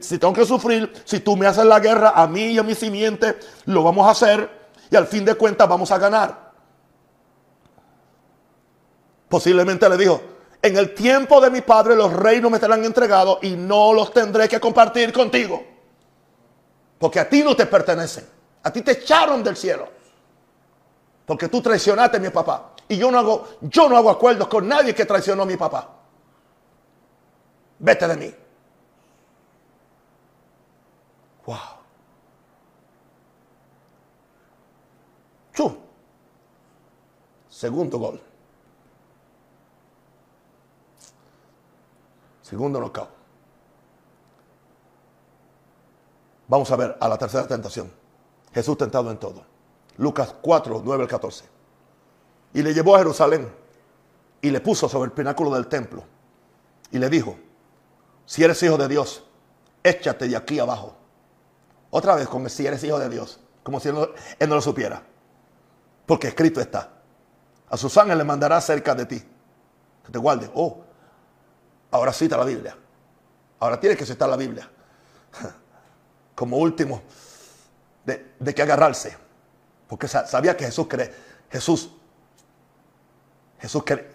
[0.00, 2.74] Si tengo que sufrir, si tú me haces la guerra a mí y a mi
[2.74, 4.48] simiente, lo vamos a hacer
[4.90, 6.50] y al fin de cuentas vamos a ganar.
[9.28, 10.20] Posiblemente le dijo,
[10.62, 14.48] en el tiempo de mi Padre los reinos me serán entregados y no los tendré
[14.48, 15.64] que compartir contigo.
[16.98, 18.26] Porque a ti no te pertenecen.
[18.62, 19.88] A ti te echaron del cielo.
[21.30, 22.72] Porque tú traicionaste a mi papá.
[22.88, 25.88] Y yo no hago, yo no hago acuerdos con nadie que traicionó a mi papá.
[27.78, 28.34] Vete de mí.
[31.46, 31.56] Wow.
[35.52, 35.78] Chu.
[37.48, 38.20] Segundo gol.
[42.42, 43.08] Segundo knockout.
[46.48, 47.88] Vamos a ver a la tercera tentación.
[48.52, 49.49] Jesús tentado en todo.
[49.96, 51.44] Lucas 4, 9 al 14.
[52.54, 53.52] Y le llevó a Jerusalén
[54.40, 56.04] y le puso sobre el pináculo del templo
[56.90, 57.36] y le dijo,
[58.26, 59.24] si eres hijo de Dios,
[59.82, 60.96] échate de aquí abajo.
[61.90, 65.02] Otra vez con si eres hijo de Dios, como si él no, lo supiera.
[66.06, 66.90] Porque escrito está,
[67.68, 69.22] a sus ángeles le mandará cerca de ti,
[70.04, 70.50] que te guarde.
[70.54, 70.84] Oh,
[71.90, 72.76] Ahora cita la Biblia.
[73.58, 74.68] Ahora tiene que citar la Biblia.
[76.34, 77.02] Como último
[78.04, 79.16] de, de que agarrarse.
[79.90, 80.86] Porque sabía que Jesús.
[81.50, 81.90] Jesús,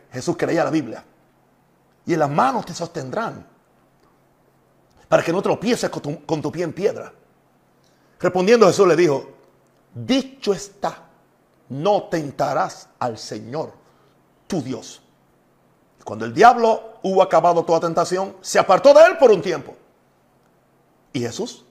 [0.09, 1.03] Jesús creía la Biblia.
[2.05, 3.45] Y en las manos te sostendrán.
[5.09, 7.11] Para que no tropieces con tu, con tu pie en piedra.
[8.17, 9.27] Respondiendo Jesús le dijo,
[9.93, 10.97] dicho está,
[11.67, 13.73] no tentarás al Señor,
[14.47, 15.01] tu Dios.
[16.05, 19.75] Cuando el diablo hubo acabado toda tentación, se apartó de él por un tiempo.
[21.11, 21.65] Y Jesús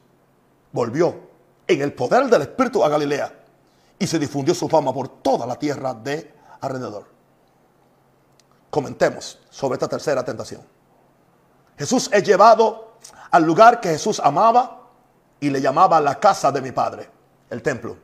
[0.73, 1.17] volvió
[1.67, 3.44] en el poder del Espíritu a Galilea
[3.99, 7.07] y se difundió su fama por toda la tierra de alrededor.
[8.71, 10.63] Comentemos sobre esta tercera tentación.
[11.79, 12.95] Jesús es llevado
[13.31, 14.83] al lugar que Jesús amaba
[15.41, 17.09] y le llamaba la casa de mi padre,
[17.51, 17.97] el templo.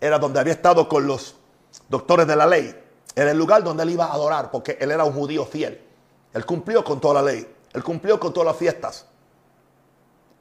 [0.00, 1.36] Era donde había estado con los
[1.88, 2.84] doctores de la ley,
[3.14, 5.80] era el lugar donde él iba a adorar, porque él era un judío fiel.
[6.32, 7.54] Él cumplió con toda la ley.
[7.72, 9.06] Él cumplió con todas las fiestas.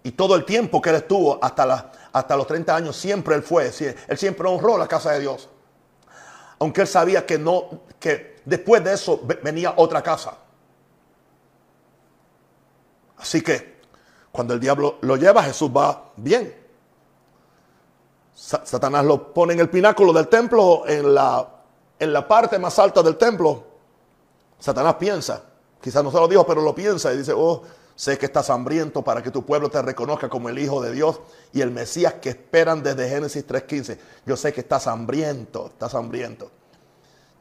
[0.04, 3.72] Y todo el tiempo que él estuvo, hasta, hasta los 30 años, siempre él fue.
[4.08, 5.50] Él siempre honró la casa de Dios.
[6.60, 10.38] Aunque él sabía que, no, que después de eso venía otra casa.
[13.18, 13.82] Así que
[14.32, 16.54] cuando el diablo lo lleva, Jesús va bien.
[18.34, 21.48] Satanás lo pone en el pináculo del templo, en la,
[22.00, 23.64] en la parte más alta del templo.
[24.60, 25.44] Satanás piensa,
[25.82, 27.62] quizás no se lo dijo, pero lo piensa y dice, oh,
[27.96, 31.20] sé que estás hambriento para que tu pueblo te reconozca como el Hijo de Dios
[31.52, 33.98] y el Mesías que esperan desde Génesis 3.15.
[34.26, 36.52] Yo sé que estás hambriento, estás hambriento.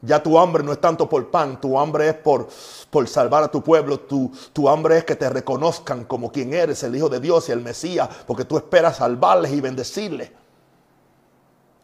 [0.01, 2.49] Ya tu hambre no es tanto por pan, tu hambre es por,
[2.89, 6.83] por salvar a tu pueblo, tu, tu hambre es que te reconozcan como quien eres,
[6.83, 10.29] el Hijo de Dios y el Mesías, porque tú esperas salvarles y bendecirles.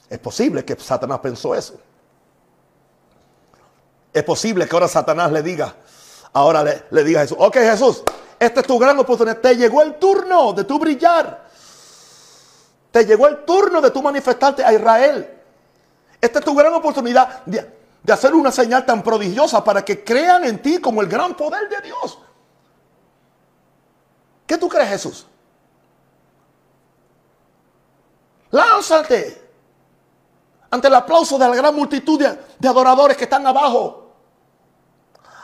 [0.10, 1.80] Es posible que Satanás pensó eso.
[4.12, 5.76] Es posible que ahora Satanás le diga,
[6.34, 8.04] ahora le, le diga a Jesús, ok Jesús,
[8.40, 11.50] esta es tu gran oportunidad, te llegó el turno de tu brillar.
[12.92, 15.38] Te llegó el turno de tu manifestarte a Israel.
[16.20, 17.72] Esta es tu gran oportunidad de,
[18.02, 21.70] de hacer una señal tan prodigiosa para que crean en ti como el gran poder
[21.70, 22.18] de Dios.
[24.48, 25.28] ¿Qué tú crees, Jesús?
[28.52, 29.50] Lánzate
[30.72, 34.09] ante el aplauso de la gran multitud de, adoradores que están abajo.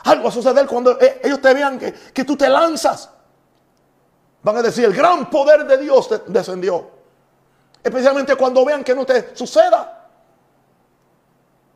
[0.06, 3.10] Algo va a suceder cuando eh, ellos te vean que, que tú te lanzas.
[4.44, 6.92] Van a decir, el gran poder de Dios descendió.
[7.84, 10.08] Especialmente cuando vean que no te suceda.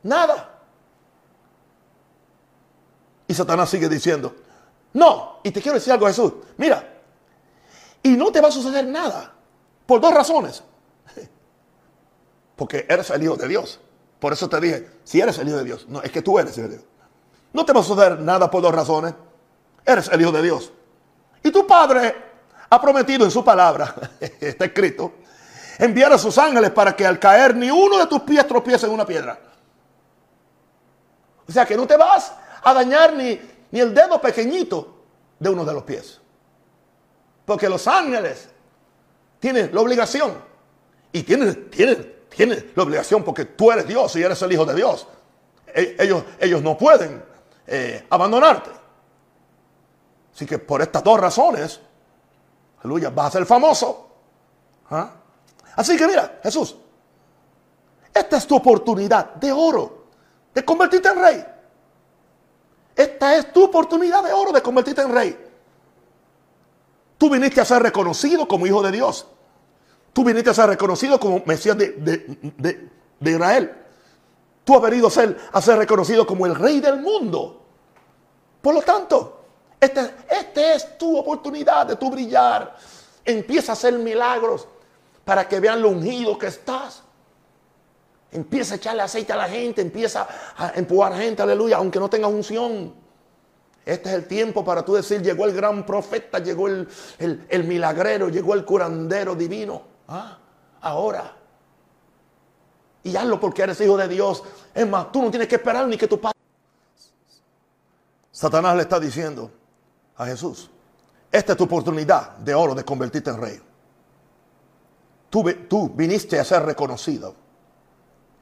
[0.04, 0.48] Nada.
[3.26, 4.34] Y Satanás sigue diciendo,
[4.92, 6.98] no, y te quiero decir algo Jesús, mira,
[8.02, 9.32] y no te va a suceder nada,
[9.86, 10.62] por dos razones.
[12.56, 13.78] Porque eres el Hijo de Dios.
[14.18, 16.56] Por eso te dije, si eres el Hijo de Dios, no, es que tú eres
[16.58, 16.90] el Hijo de Dios.
[17.52, 19.14] No te va a suceder nada por dos razones.
[19.84, 20.72] Eres el Hijo de Dios.
[21.42, 22.14] Y tu Padre
[22.68, 25.12] ha prometido en su palabra, está escrito,
[25.78, 28.92] enviar a sus ángeles para que al caer ni uno de tus pies tropiece en
[28.92, 29.38] una piedra.
[31.48, 32.32] O sea que no te vas
[32.62, 33.40] a dañar ni,
[33.72, 35.02] ni el dedo pequeñito
[35.38, 36.20] de uno de los pies.
[37.44, 38.48] Porque los ángeles
[39.40, 40.50] tienen la obligación.
[41.12, 44.74] Y tienen, tienen, tienen la obligación porque tú eres Dios y eres el Hijo de
[44.74, 45.08] Dios.
[45.74, 47.29] E, ellos, ellos no pueden
[47.72, 48.70] eh, abandonarte.
[50.34, 51.80] Así que por estas dos razones,
[52.80, 54.08] aleluya, vas a ser famoso.
[54.90, 55.12] ¿Ah?
[55.76, 56.74] Así que mira, Jesús,
[58.12, 60.06] esta es tu oportunidad de oro,
[60.52, 61.46] de convertirte en rey.
[62.96, 65.46] Esta es tu oportunidad de oro de convertirte en rey.
[67.16, 69.26] Tú viniste a ser reconocido como hijo de Dios.
[70.12, 72.90] Tú viniste a ser reconocido como Mesías de,
[73.20, 73.76] Israel.
[74.64, 77.59] Tú has venido a ser, a ser reconocido como el rey del mundo.
[78.60, 79.40] Por lo tanto,
[79.80, 82.76] esta este es tu oportunidad de tu brillar.
[83.24, 84.66] Empieza a hacer milagros
[85.24, 87.02] para que vean lo ungido que estás.
[88.32, 92.28] Empieza a echarle aceite a la gente, empieza a empujar gente, aleluya, aunque no tenga
[92.28, 92.94] unción.
[93.84, 96.88] Este es el tiempo para tú decir, llegó el gran profeta, llegó el,
[97.64, 99.82] milagrero, llegó el curandero divino.
[100.06, 100.38] Ah,
[100.80, 101.36] ahora.
[103.02, 104.42] Y hazlo porque eres hijo de Dios.
[104.74, 106.39] Es más, tú no tienes que esperar ni que tu padre...
[108.40, 109.50] Satanás le está diciendo
[110.16, 110.70] a Jesús,
[111.30, 113.60] esta es tu oportunidad de oro de convertirte en rey.
[115.28, 117.34] Tú, viniste a ser reconocido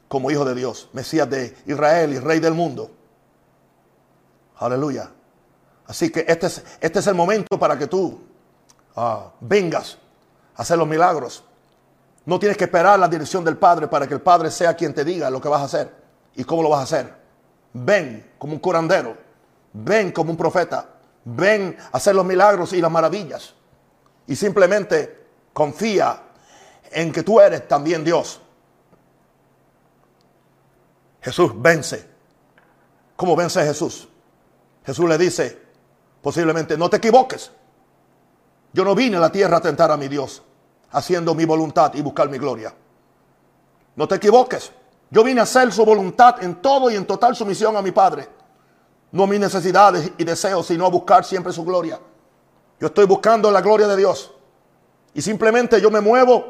[0.06, 2.92] como hijo de Dios, Mesías de Israel y rey del mundo.
[4.58, 5.10] Aleluya.
[5.88, 8.20] Así que este es, este es el momento para que tú
[8.94, 9.98] ah, vengas
[10.54, 11.42] a hacer los milagros.
[12.24, 15.04] No tienes que esperar la dirección del Padre para que el Padre sea quien te
[15.04, 15.92] diga lo que vas a hacer
[16.36, 17.12] y cómo lo vas a hacer.
[17.72, 19.26] Ven como un curandero.
[19.72, 20.88] Ven como un profeta.
[21.24, 23.54] Ven a hacer los milagros y las maravillas.
[24.26, 26.22] Y simplemente confía
[26.90, 28.40] en que tú eres también Dios.
[31.20, 32.08] Jesús vence.
[33.16, 34.08] ¿Cómo vence Jesús?
[34.84, 35.60] Jesús le dice,
[36.22, 37.50] posiblemente, no te equivoques.
[38.72, 40.42] Yo no vine a la tierra a tentar a mi Dios,
[40.92, 42.72] haciendo mi voluntad y buscar mi gloria.
[43.96, 44.72] No te equivoques.
[45.10, 48.28] Yo vine a hacer su voluntad en todo y en total sumisión a mi Padre.
[49.12, 51.98] No mis necesidades y deseos, sino a buscar siempre su gloria.
[52.80, 54.32] Yo estoy buscando la gloria de Dios.
[55.14, 56.44] Y simplemente yo me muevo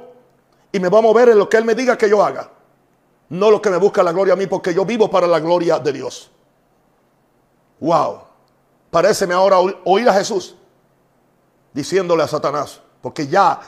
[0.72, 2.50] y me voy a mover en lo que Él me diga que yo haga.
[3.30, 5.78] No lo que me busca la gloria a mí, porque yo vivo para la gloria
[5.78, 6.30] de Dios.
[7.80, 8.22] Wow.
[8.90, 10.56] Pareceme ahora oír a Jesús
[11.72, 13.60] diciéndole a Satanás, porque ya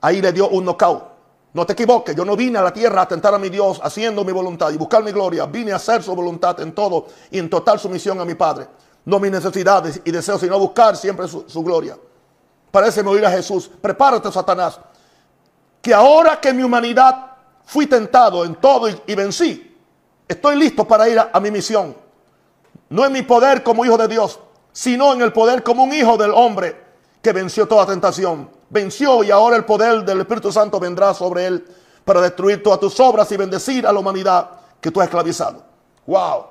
[0.00, 1.15] ahí le dio un knockout.
[1.56, 4.22] No te equivoques, yo no vine a la tierra a tentar a mi Dios haciendo
[4.26, 5.46] mi voluntad y buscar mi gloria.
[5.46, 8.68] Vine a hacer su voluntad en todo y en total sumisión a mi Padre.
[9.06, 11.96] No mis necesidades y deseos, sino buscar siempre su, gloria.
[12.70, 13.70] Pareceme oír a Jesús.
[13.80, 14.78] Prepárate, Satanás,
[15.80, 17.32] que ahora que mi humanidad
[17.64, 19.78] fui tentado en todo y, vencí.
[20.28, 21.96] Estoy listo para ir a, mi misión.
[22.90, 24.38] No en mi poder como hijo de Dios,
[24.72, 26.76] sino en el poder como un hijo del hombre
[27.22, 28.55] que venció toda tentación.
[28.68, 31.64] Venció y ahora el poder del Espíritu Santo vendrá sobre él
[32.04, 34.50] para destruir todas tus obras y bendecir a la humanidad
[34.80, 35.62] que tú has esclavizado.
[36.06, 36.44] Wow.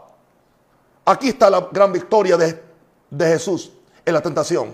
[1.05, 2.63] Aquí está la gran victoria de,
[3.09, 3.71] de Jesús
[4.05, 4.73] en la tentación.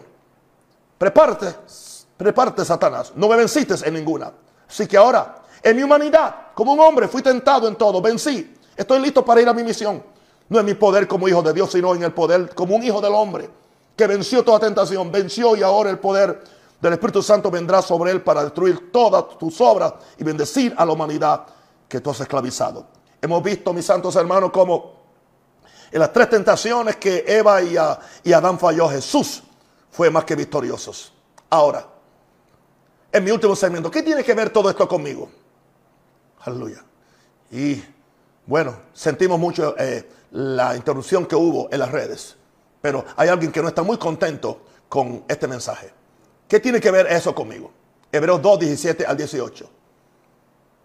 [0.97, 1.55] Prepárate,
[2.17, 3.11] prepárate, Satanás.
[3.15, 4.31] No me venciste en ninguna.
[4.69, 8.55] Así que ahora, en mi humanidad, como un hombre, fui tentado en todo, vencí.
[8.75, 10.03] Estoy listo para ir a mi misión.
[10.47, 13.01] No en mi poder como hijo de Dios, sino en el poder como un hijo
[13.01, 13.49] del hombre
[13.95, 16.41] que venció toda tentación, venció y ahora el poder
[16.81, 20.93] del Espíritu Santo vendrá sobre él para destruir todas tus obras y bendecir a la
[20.93, 21.45] humanidad
[21.87, 22.87] que tú has esclavizado.
[23.21, 24.99] Hemos visto, mis santos hermanos, como
[25.91, 27.77] en las tres tentaciones que Eva y,
[28.33, 29.43] Adán falló, Jesús
[29.91, 31.13] fue más que victoriosos.
[31.51, 31.85] Ahora,
[33.11, 35.29] en mi último segmento, ¿qué tiene que ver todo esto conmigo?
[36.39, 36.83] Aleluya.
[37.51, 37.83] Y
[38.47, 42.37] bueno, sentimos mucho eh, la interrupción que hubo en las redes,
[42.81, 46.00] pero hay alguien que no está muy contento con este mensaje.
[46.51, 47.71] ¿Qué tiene que ver eso conmigo?
[48.11, 49.69] Hebreos 2, 17 al 18.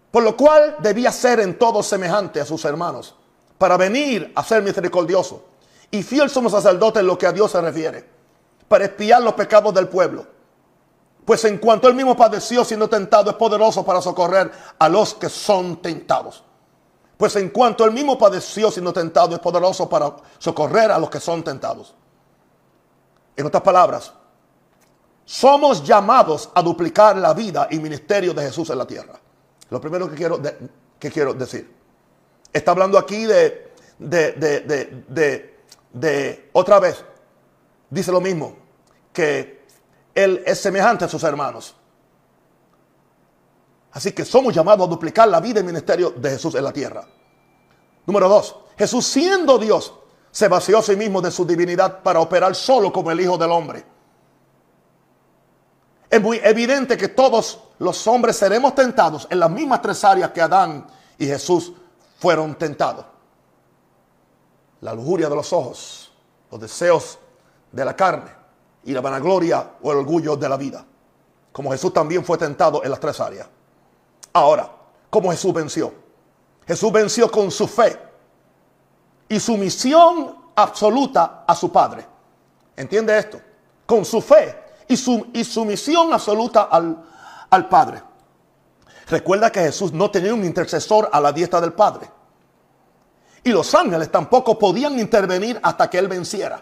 [0.09, 3.15] Por lo cual debía ser en todo semejante a sus hermanos,
[3.57, 5.43] para venir a ser misericordioso
[5.91, 8.07] y fiel somos sacerdote en lo que a Dios se refiere,
[8.69, 10.25] para espiar los pecados del pueblo.
[11.25, 14.49] Pues en cuanto él mismo padeció siendo tentado, es poderoso para socorrer
[14.79, 16.45] a los que son tentados.
[17.17, 21.19] Pues en cuanto él mismo padeció siendo tentado, es poderoso para socorrer a los que
[21.19, 21.93] son tentados.
[23.35, 24.13] En otras palabras,
[25.27, 29.19] somos llamados a duplicar la vida y ministerio de Jesús en la tierra.
[29.69, 30.41] Lo primero que quiero,
[30.97, 31.69] que quiero decir.
[32.53, 35.57] Está hablando aquí de, de, de,
[35.91, 37.03] de, otra vez,
[37.89, 38.55] dice lo mismo,
[39.11, 39.65] que
[40.15, 41.75] Él es semejante a sus hermanos.
[43.91, 47.05] Así que somos llamados a duplicar la vida y ministerio de Jesús en la tierra.
[48.05, 49.93] Número dos, Jesús siendo Dios,
[50.31, 53.51] se vació a sí mismo de su divinidad para operar solo como el Hijo del
[53.51, 53.96] Hombre.
[56.09, 60.41] Es muy evidente que todos los hombres seremos tentados en las mismas tres áreas que
[60.41, 60.87] Adán
[61.17, 61.73] y Jesús
[62.19, 63.05] fueron tentados.
[64.81, 66.11] La lujuria de los ojos,
[66.49, 67.19] los deseos
[67.71, 68.31] de la carne
[68.85, 70.85] y la vanagloria o el orgullo de la vida.
[71.51, 73.47] Como Jesús también fue tentado en las tres áreas.
[74.31, 74.71] Ahora,
[75.09, 75.93] ¿cómo Jesús venció?
[76.65, 77.99] Jesús venció con su fe
[79.27, 82.05] y su misión absoluta a su Padre.
[82.75, 83.41] ¿Entiende esto?
[83.85, 87.03] Con su fe y su, y su misión absoluta al,
[87.49, 88.01] al Padre.
[89.09, 92.09] Recuerda que Jesús no tenía un intercesor a la diestra del Padre.
[93.43, 96.61] Y los ángeles tampoco podían intervenir hasta que Él venciera.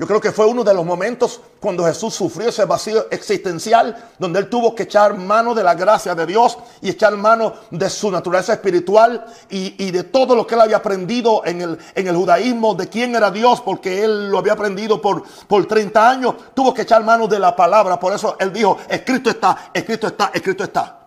[0.00, 4.38] Yo creo que fue uno de los momentos cuando Jesús sufrió ese vacío existencial, donde
[4.38, 8.10] él tuvo que echar mano de la gracia de Dios y echar mano de su
[8.10, 13.14] naturaleza espiritual y, de todo lo que él había aprendido en el, judaísmo, de quién
[13.14, 16.34] era Dios, porque él lo había aprendido por, por 30 años.
[16.54, 18.00] Tuvo que echar mano de la palabra.
[18.00, 20.98] Por eso él dijo, escrito está, escrito está, escrito está.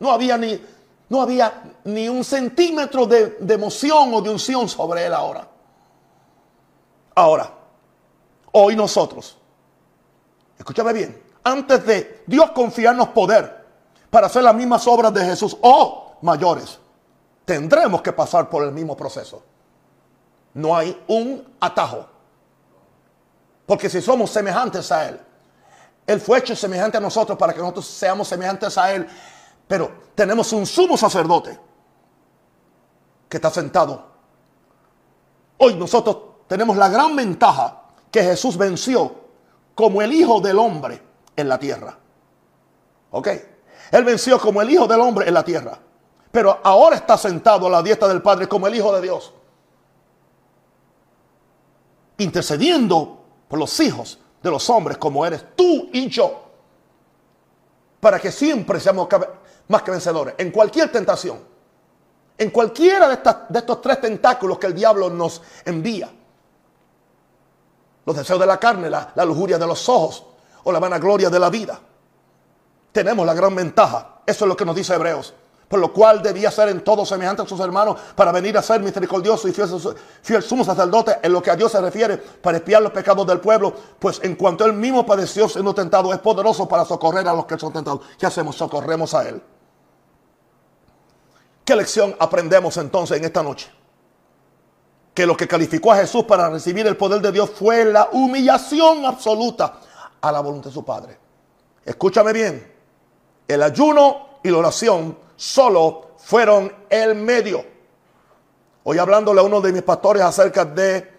[0.00, 0.60] No había ni,
[1.10, 5.46] no había ni un centímetro de emoción o de unción sobre él ahora.
[7.14, 7.57] Ahora
[8.52, 9.36] hoy nosotros,
[10.58, 13.64] escúchame bien, antes de Dios confiarnos poder
[14.10, 16.78] para hacer las mismas obras de Jesús o mayores,
[17.44, 19.42] tendremos que pasar por el mismo proceso.
[20.54, 22.06] No hay un atajo.
[23.66, 25.20] Porque si somos semejantes a Él,
[26.06, 29.06] Él fue hecho semejante a nosotros para que nosotros seamos semejantes a Él.
[29.66, 31.58] Pero tenemos un sumo sacerdote
[33.28, 34.06] que está sentado.
[35.58, 39.14] Hoy nosotros tenemos la gran ventaja que Jesús venció
[39.74, 41.00] como el Hijo del Hombre
[41.36, 41.96] en la tierra.
[43.10, 43.28] ¿Ok?
[43.90, 45.78] Él venció como el Hijo del Hombre en la tierra.
[46.30, 49.32] Pero ahora está sentado a la diestra del Padre como el Hijo de Dios.
[52.18, 56.44] Intercediendo por los hijos de los hombres como eres tú y yo.
[58.00, 59.08] Para que siempre seamos
[59.68, 60.34] más que vencedores.
[60.38, 61.38] En cualquier tentación.
[62.36, 66.08] En cualquiera de, de estos tres tentáculos que el diablo nos envía
[68.08, 70.24] los deseos de la carne, la, lujuria de los ojos
[70.64, 71.78] o la vanagloria de la vida.
[72.90, 74.22] Tenemos la gran ventaja.
[74.24, 75.34] Eso es lo que nos dice Hebreos.
[75.68, 78.80] Por lo cual debía ser en todo semejante a sus hermanos para venir a ser
[78.80, 79.68] misericordioso y fiel,
[80.22, 83.40] fiel, sumo sacerdote en lo que a Dios se refiere, para espiar los pecados del
[83.40, 83.74] pueblo.
[83.98, 87.58] Pues en cuanto él mismo padeció siendo tentado, es poderoso para socorrer a los que
[87.58, 88.00] son tentados.
[88.18, 88.56] ¿Qué hacemos?
[88.56, 89.42] Socorremos a él.
[91.62, 93.70] ¿Qué lección aprendemos entonces en esta noche?
[95.18, 99.04] Que lo que calificó a Jesús para recibir el poder de Dios fue la humillación
[99.04, 99.80] absoluta
[100.20, 101.18] a la voluntad de su Padre.
[101.84, 102.72] Escúchame bien,
[103.48, 107.64] el ayuno y la oración solo fueron el medio.
[108.84, 111.10] Hoy hablándole a uno de mis pastores acerca de,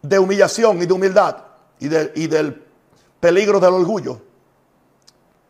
[0.00, 1.36] de humillación y de humildad
[1.78, 2.64] y, y del
[3.20, 4.18] peligro del orgullo,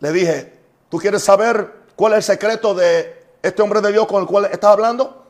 [0.00, 0.58] le dije,
[0.88, 4.46] ¿Tú quieres saber cuál es el secreto de este hombre de Dios con el cual
[4.46, 5.22] estás hablando?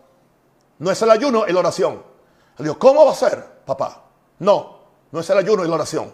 [0.79, 2.16] No es el ayuno y la oración.
[2.59, 4.05] Dijo, ¿cómo va a ser, papá?
[4.39, 4.79] No,
[5.13, 6.13] no es el ayuno y la oración.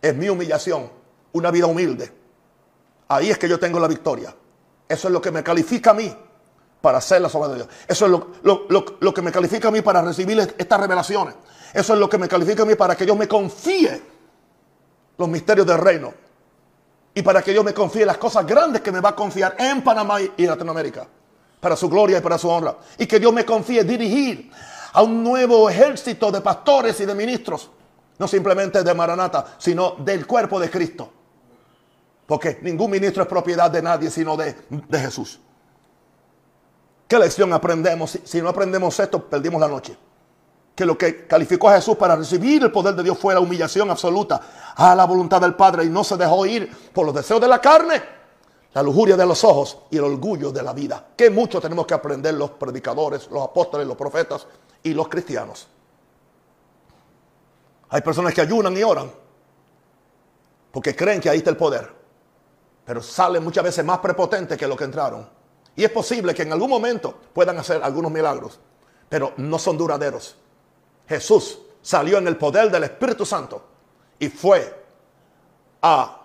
[0.00, 0.90] Es mi humillación,
[1.32, 2.12] una vida humilde.
[3.08, 4.34] Ahí es que yo tengo la victoria.
[4.88, 6.14] Eso es lo que me califica a mí
[6.80, 7.68] para hacer la obras de Dios.
[7.88, 8.10] Eso es
[9.00, 11.34] lo, que me califica a mí para recibir estas revelaciones.
[11.72, 14.02] Eso es lo que me califica a mí para que Dios me confíe
[15.16, 16.12] los misterios del reino.
[17.14, 19.82] Y para que Dios me confíe las cosas grandes que me va a confiar en
[19.82, 21.06] Panamá y en Latinoamérica.
[21.60, 22.76] Para su gloria y para su honra.
[22.98, 24.50] Y que Dios me confíe dirigir
[24.94, 27.70] a un nuevo ejército de pastores y de ministros.
[28.16, 31.10] No simplemente de Maranata, sino del cuerpo de Cristo.
[32.26, 35.40] Porque ningún ministro es propiedad de nadie, sino de, de Jesús.
[37.08, 38.18] ¿Qué lección aprendemos?
[38.24, 39.96] Si, no aprendemos esto, perdimos la noche.
[40.76, 43.90] Que lo que calificó a Jesús para recibir el poder de Dios fue la humillación
[43.90, 44.40] absoluta
[44.76, 47.60] a la voluntad del Padre y no se dejó ir por los deseos de la
[47.60, 48.00] carne,
[48.72, 51.04] la lujuria de los ojos y el orgullo de la vida.
[51.16, 54.46] Que mucho tenemos que aprender los predicadores, los apóstoles, los profetas
[54.84, 55.66] y los cristianos.
[57.88, 59.10] Hay personas que ayunan y oran
[60.70, 61.88] porque creen que ahí está el poder,
[62.84, 65.28] pero salen muchas veces más prepotentes que lo que entraron.
[65.76, 68.58] Y es posible que en algún momento puedan hacer algunos milagros,
[69.08, 70.36] pero no son duraderos.
[71.08, 73.62] Jesús salió en el poder del Espíritu Santo
[74.18, 74.84] y fue
[75.82, 76.20] a,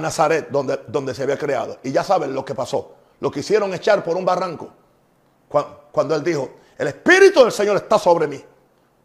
[0.00, 1.78] Nazaret, donde, donde se había creado.
[1.84, 2.96] Y ya saben lo que pasó.
[3.20, 4.70] Lo quisieron echar por un barranco.
[5.48, 8.42] Cuando, cuando él dijo, el Espíritu del Señor está sobre mí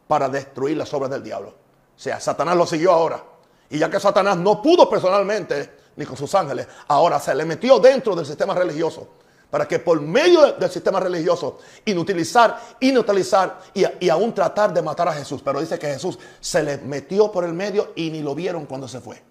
[0.08, 1.50] para destruir las obras del diablo.
[1.50, 3.24] O sea, Satanás lo siguió ahora.
[3.70, 7.80] Y ya que Satanás no pudo personalmente ni con sus ángeles, ahora se le metió
[7.80, 9.08] dentro del sistema religioso
[9.54, 15.14] para que por medio del sistema religioso inutilizar, inutilizar y, aún tratar de matar a
[15.14, 15.44] Jesús.
[15.46, 18.88] Pero dice que Jesús se le metió por el medio y ni lo vieron cuando
[18.88, 19.22] se fue.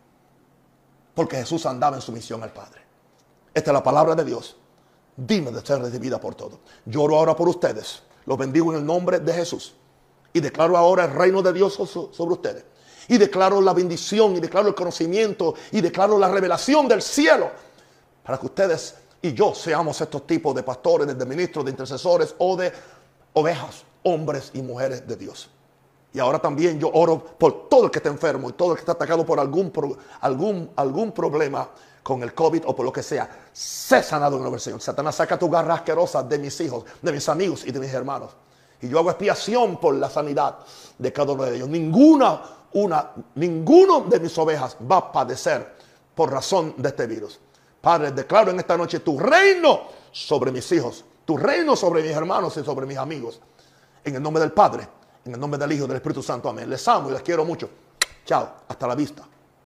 [1.13, 2.83] Porque Jesús andaba en su misión al Padre.
[3.53, 4.57] Esta es la palabra de Dios.
[5.17, 6.61] Dime de ser recibida por todo.
[6.85, 8.05] Lloro ahora por ustedes.
[8.27, 9.75] Los bendigo en el nombre de Jesús.
[10.33, 12.65] Y declaro ahora el reino de Dios sobre ustedes.
[13.09, 17.51] Y declaro la bendición y declaro el conocimiento y declaro la revelación del cielo
[18.23, 22.57] para que ustedes y yo seamos estos tipos de pastores, de ministros, de intercesores o
[22.57, 22.73] de
[23.35, 25.49] ovejas, hombres y mujeres de Dios.
[26.13, 28.81] Y ahora también yo oro por todo el que está enfermo y todo el que
[28.81, 29.73] está atacado por algún,
[30.21, 31.71] algún, algún problema
[32.03, 33.29] con el COVID o por lo que sea.
[33.53, 34.81] Sé sanado en el Señor.
[34.81, 38.33] Satanás saca tu garra asquerosa de mis hijos, de mis amigos y de mis hermanos.
[38.81, 40.59] Y yo hago expiación por la sanidad
[40.99, 41.69] de cada uno de ellos.
[41.69, 42.43] Ninguna,
[42.73, 45.75] una, ninguno de mis ovejas va a padecer
[46.15, 47.39] por razón de este virus.
[47.81, 52.57] Padre, declaro en esta noche tu reino sobre mis hijos, tu reino sobre mis hermanos
[52.57, 53.41] y sobre mis amigos.
[54.05, 54.89] En el nombre del Padre,
[55.25, 56.49] en el nombre del Hijo del Espíritu Santo.
[56.49, 56.69] Amén.
[56.69, 57.69] Les amo y les quiero mucho.
[58.25, 58.49] Chao.
[58.69, 59.32] Hasta la vista.